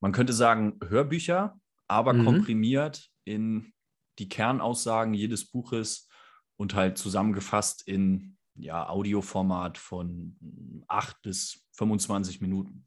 [0.01, 2.24] man könnte sagen, Hörbücher, aber mhm.
[2.24, 3.72] komprimiert in
[4.18, 6.09] die Kernaussagen jedes Buches
[6.57, 12.87] und halt zusammengefasst in ja, Audioformat von 8 bis 25 Minuten.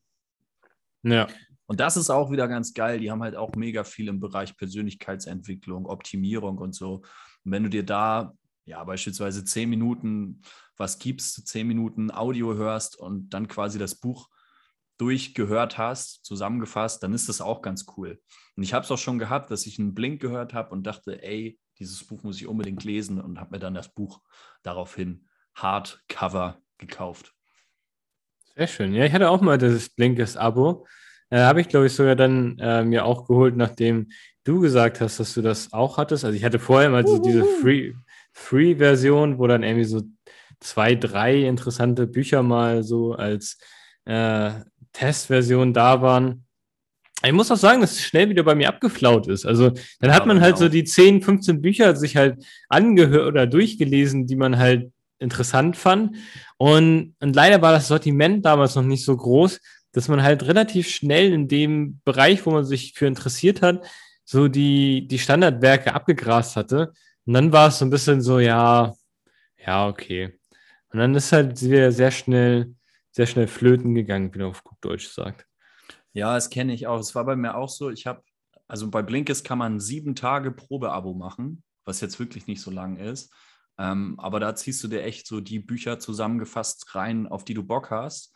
[1.03, 1.27] Ja.
[1.65, 2.99] Und das ist auch wieder ganz geil.
[2.99, 7.01] Die haben halt auch mega viel im Bereich Persönlichkeitsentwicklung, Optimierung und so.
[7.43, 8.33] Und wenn du dir da
[8.65, 10.41] ja beispielsweise 10 Minuten
[10.77, 14.29] was gibst, 10 Minuten Audio hörst und dann quasi das Buch
[14.97, 18.21] durchgehört hast, zusammengefasst, dann ist das auch ganz cool.
[18.55, 21.21] Und ich habe es auch schon gehabt, dass ich einen Blink gehört habe und dachte,
[21.23, 24.21] ey, dieses Buch muss ich unbedingt lesen und habe mir dann das Buch
[24.61, 27.33] daraufhin Hardcover gekauft.
[28.55, 28.93] Sehr schön.
[28.93, 30.85] Ja, ich hatte auch mal das Blinkist-Abo.
[31.29, 34.09] Äh, Habe ich, glaube ich, sogar dann äh, mir auch geholt, nachdem
[34.43, 36.23] du gesagt hast, dass du das auch hattest.
[36.25, 40.03] Also ich hatte vorher mal so diese Free-Version, Free wo dann irgendwie so
[40.59, 43.57] zwei, drei interessante Bücher mal so als
[44.05, 44.51] äh,
[44.93, 46.45] Testversion da waren.
[47.25, 49.45] Ich muss auch sagen, dass es schnell wieder bei mir abgeflaut ist.
[49.45, 49.69] Also
[49.99, 50.65] dann ja, hat man halt genau.
[50.65, 56.17] so die 10, 15 Bücher sich halt angehört oder durchgelesen, die man halt interessant fand.
[56.57, 59.59] Und, und leider war das Sortiment damals noch nicht so groß,
[59.93, 63.85] dass man halt relativ schnell in dem Bereich, wo man sich für interessiert hat,
[64.25, 66.93] so die, die Standardwerke abgegrast hatte.
[67.25, 68.93] Und dann war es so ein bisschen so, ja,
[69.65, 70.37] ja, okay.
[70.91, 72.73] Und dann ist halt sehr, sehr schnell,
[73.13, 75.47] sehr schnell flöten gegangen, wie man auf gut Deutsch sagt.
[76.11, 76.99] Ja, das kenne ich auch.
[76.99, 77.89] Es war bei mir auch so.
[77.89, 78.21] Ich habe
[78.67, 82.97] also bei Blinkist kann man sieben Tage Probeabo machen, was jetzt wirklich nicht so lang
[82.97, 83.31] ist.
[83.77, 87.63] Ähm, aber da ziehst du dir echt so die Bücher zusammengefasst rein, auf die du
[87.63, 88.35] Bock hast.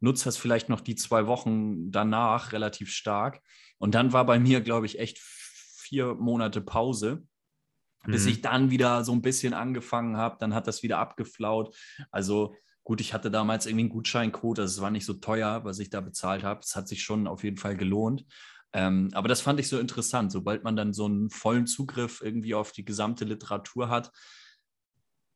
[0.00, 3.40] Nutzt das vielleicht noch die zwei Wochen danach relativ stark.
[3.78, 7.26] Und dann war bei mir, glaube ich, echt vier Monate Pause,
[8.04, 8.12] mhm.
[8.12, 10.36] bis ich dann wieder so ein bisschen angefangen habe.
[10.38, 11.76] Dann hat das wieder abgeflaut.
[12.10, 12.54] Also
[12.86, 15.90] gut, ich hatte damals irgendwie einen Gutscheincode, also es war nicht so teuer, was ich
[15.90, 16.60] da bezahlt habe.
[16.60, 18.24] Es hat sich schon auf jeden Fall gelohnt.
[18.72, 20.30] Ähm, aber das fand ich so interessant.
[20.30, 24.12] Sobald man dann so einen vollen Zugriff irgendwie auf die gesamte Literatur hat,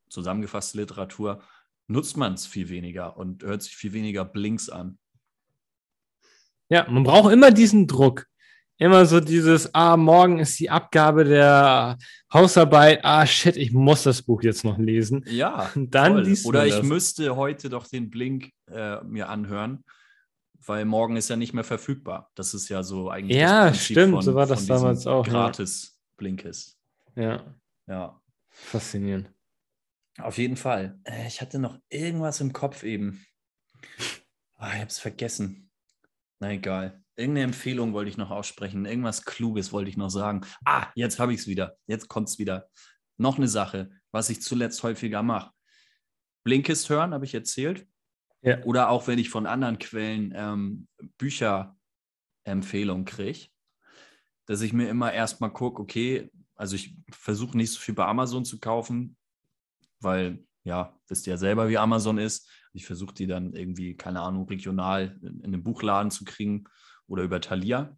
[0.09, 1.42] zusammengefasste Literatur,
[1.88, 5.01] nutzt man es viel weniger und hört sich viel weniger Blinks an.
[6.68, 8.30] Ja, man braucht immer diesen Druck.
[8.81, 11.99] Immer so dieses, ah, morgen ist die Abgabe der
[12.33, 15.22] Hausarbeit, ah, shit, ich muss das Buch jetzt noch lesen.
[15.26, 16.87] Ja, dann liest Oder ich das.
[16.87, 19.85] müsste heute doch den Blink äh, mir anhören,
[20.64, 22.31] weil morgen ist ja nicht mehr verfügbar.
[22.35, 23.37] Das ist ja so eigentlich.
[23.37, 25.26] Ja, stimmt, von, so war das damals auch.
[25.26, 26.14] Gratis ja.
[26.16, 26.78] Blink ist.
[27.16, 27.55] Ja.
[27.87, 28.18] Ja.
[28.49, 29.31] Faszinierend.
[30.16, 30.99] Auf jeden Fall.
[31.05, 33.26] Äh, ich hatte noch irgendwas im Kopf eben.
[34.59, 35.70] Oh, ich habe es vergessen.
[36.39, 36.99] Na egal.
[37.20, 38.86] Irgendeine Empfehlung wollte ich noch aussprechen.
[38.86, 40.40] Irgendwas Kluges wollte ich noch sagen.
[40.64, 41.76] Ah, jetzt habe ich es wieder.
[41.86, 42.68] Jetzt kommt es wieder.
[43.18, 45.52] Noch eine Sache, was ich zuletzt häufiger mache.
[46.44, 47.86] Blinkist hören, habe ich erzählt.
[48.42, 48.62] Ja.
[48.64, 53.48] Oder auch wenn ich von anderen Quellen ähm, Bücherempfehlungen kriege,
[54.46, 58.46] dass ich mir immer erstmal gucke, okay, also ich versuche nicht so viel bei Amazon
[58.46, 59.18] zu kaufen,
[60.00, 62.48] weil ja, wisst ihr ja selber, wie Amazon ist.
[62.72, 66.64] Ich versuche die dann irgendwie, keine Ahnung, regional in, in einem Buchladen zu kriegen
[67.11, 67.96] oder über Thalia.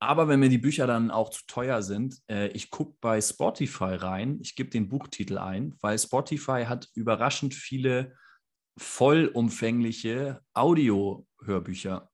[0.00, 3.94] Aber wenn mir die Bücher dann auch zu teuer sind, äh, ich gucke bei Spotify
[3.94, 8.14] rein, ich gebe den Buchtitel ein, weil Spotify hat überraschend viele
[8.78, 12.08] vollumfängliche Audio-Hörbücher.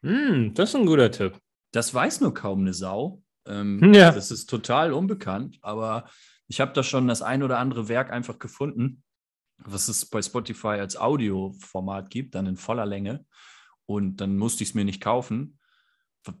[0.00, 1.38] Mm, das ist ein guter Tipp.
[1.72, 3.22] Das weiß nur kaum eine Sau.
[3.46, 4.12] Ähm, ja.
[4.12, 6.08] Das ist total unbekannt, aber
[6.48, 9.02] ich habe da schon das ein oder andere Werk einfach gefunden,
[9.58, 13.26] was es bei Spotify als Audioformat gibt, dann in voller Länge.
[13.86, 15.58] Und dann musste ich es mir nicht kaufen.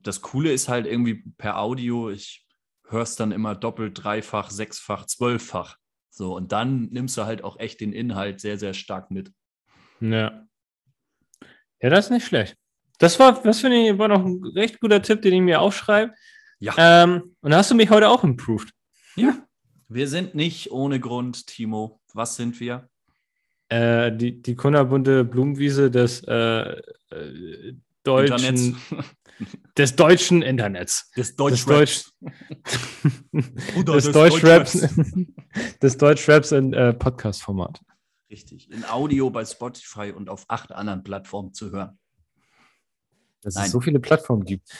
[0.02, 2.46] Das Coole ist halt irgendwie per Audio, ich
[2.88, 5.76] höre es dann immer doppelt, dreifach, sechsfach, zwölffach.
[6.10, 9.32] So, und dann nimmst du halt auch echt den Inhalt sehr, sehr stark mit.
[10.00, 10.46] Ja.
[11.80, 12.56] Ja, das ist nicht schlecht.
[12.98, 16.14] Das war, das finde ich, war noch ein recht guter Tipp, den ich mir aufschreibe.
[16.58, 16.74] Ja.
[16.78, 18.72] Ähm, und da hast du mich heute auch improved.
[19.14, 19.46] Ja,
[19.88, 22.00] wir sind nicht ohne Grund, Timo.
[22.12, 22.88] Was sind wir?
[23.68, 28.76] Äh, die, die kunterbunte Blumenwiese des äh, äh, deutschen
[29.76, 31.10] des deutschen Internets.
[31.16, 32.12] Des Deutschraps.
[33.32, 34.88] des, des Deutschraps.
[35.82, 37.80] des Deutschraps in äh, Podcast-Format.
[38.30, 38.70] Richtig.
[38.70, 41.98] In Audio bei Spotify und auf acht anderen Plattformen zu hören.
[43.42, 43.66] Dass Nein.
[43.66, 44.70] es so viele Plattformen gibt.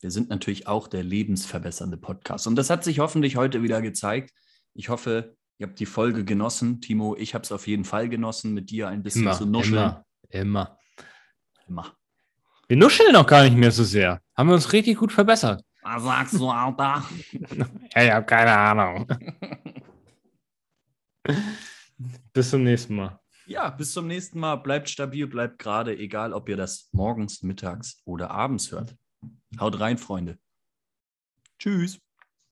[0.00, 2.46] Wir sind natürlich auch der lebensverbessernde Podcast.
[2.46, 4.32] Und das hat sich hoffentlich heute wieder gezeigt.
[4.74, 6.80] Ich hoffe, ihr habt die Folge genossen.
[6.80, 9.96] Timo, ich habe es auf jeden Fall genossen, mit dir ein bisschen immer, zu nuscheln.
[10.30, 10.78] Immer, immer.
[11.68, 11.96] Immer.
[12.68, 14.20] Wir nuscheln noch gar nicht mehr so sehr.
[14.36, 15.64] Haben wir uns richtig gut verbessert.
[15.82, 17.04] Was sagst du, Alter?
[17.32, 19.06] ich habe keine Ahnung.
[22.32, 23.18] bis zum nächsten Mal.
[23.46, 24.56] Ja, bis zum nächsten Mal.
[24.56, 28.94] Bleibt stabil, bleibt gerade, egal ob ihr das morgens, mittags oder abends hört.
[29.58, 30.38] Haut rein, Freunde.
[31.58, 31.98] Tschüss.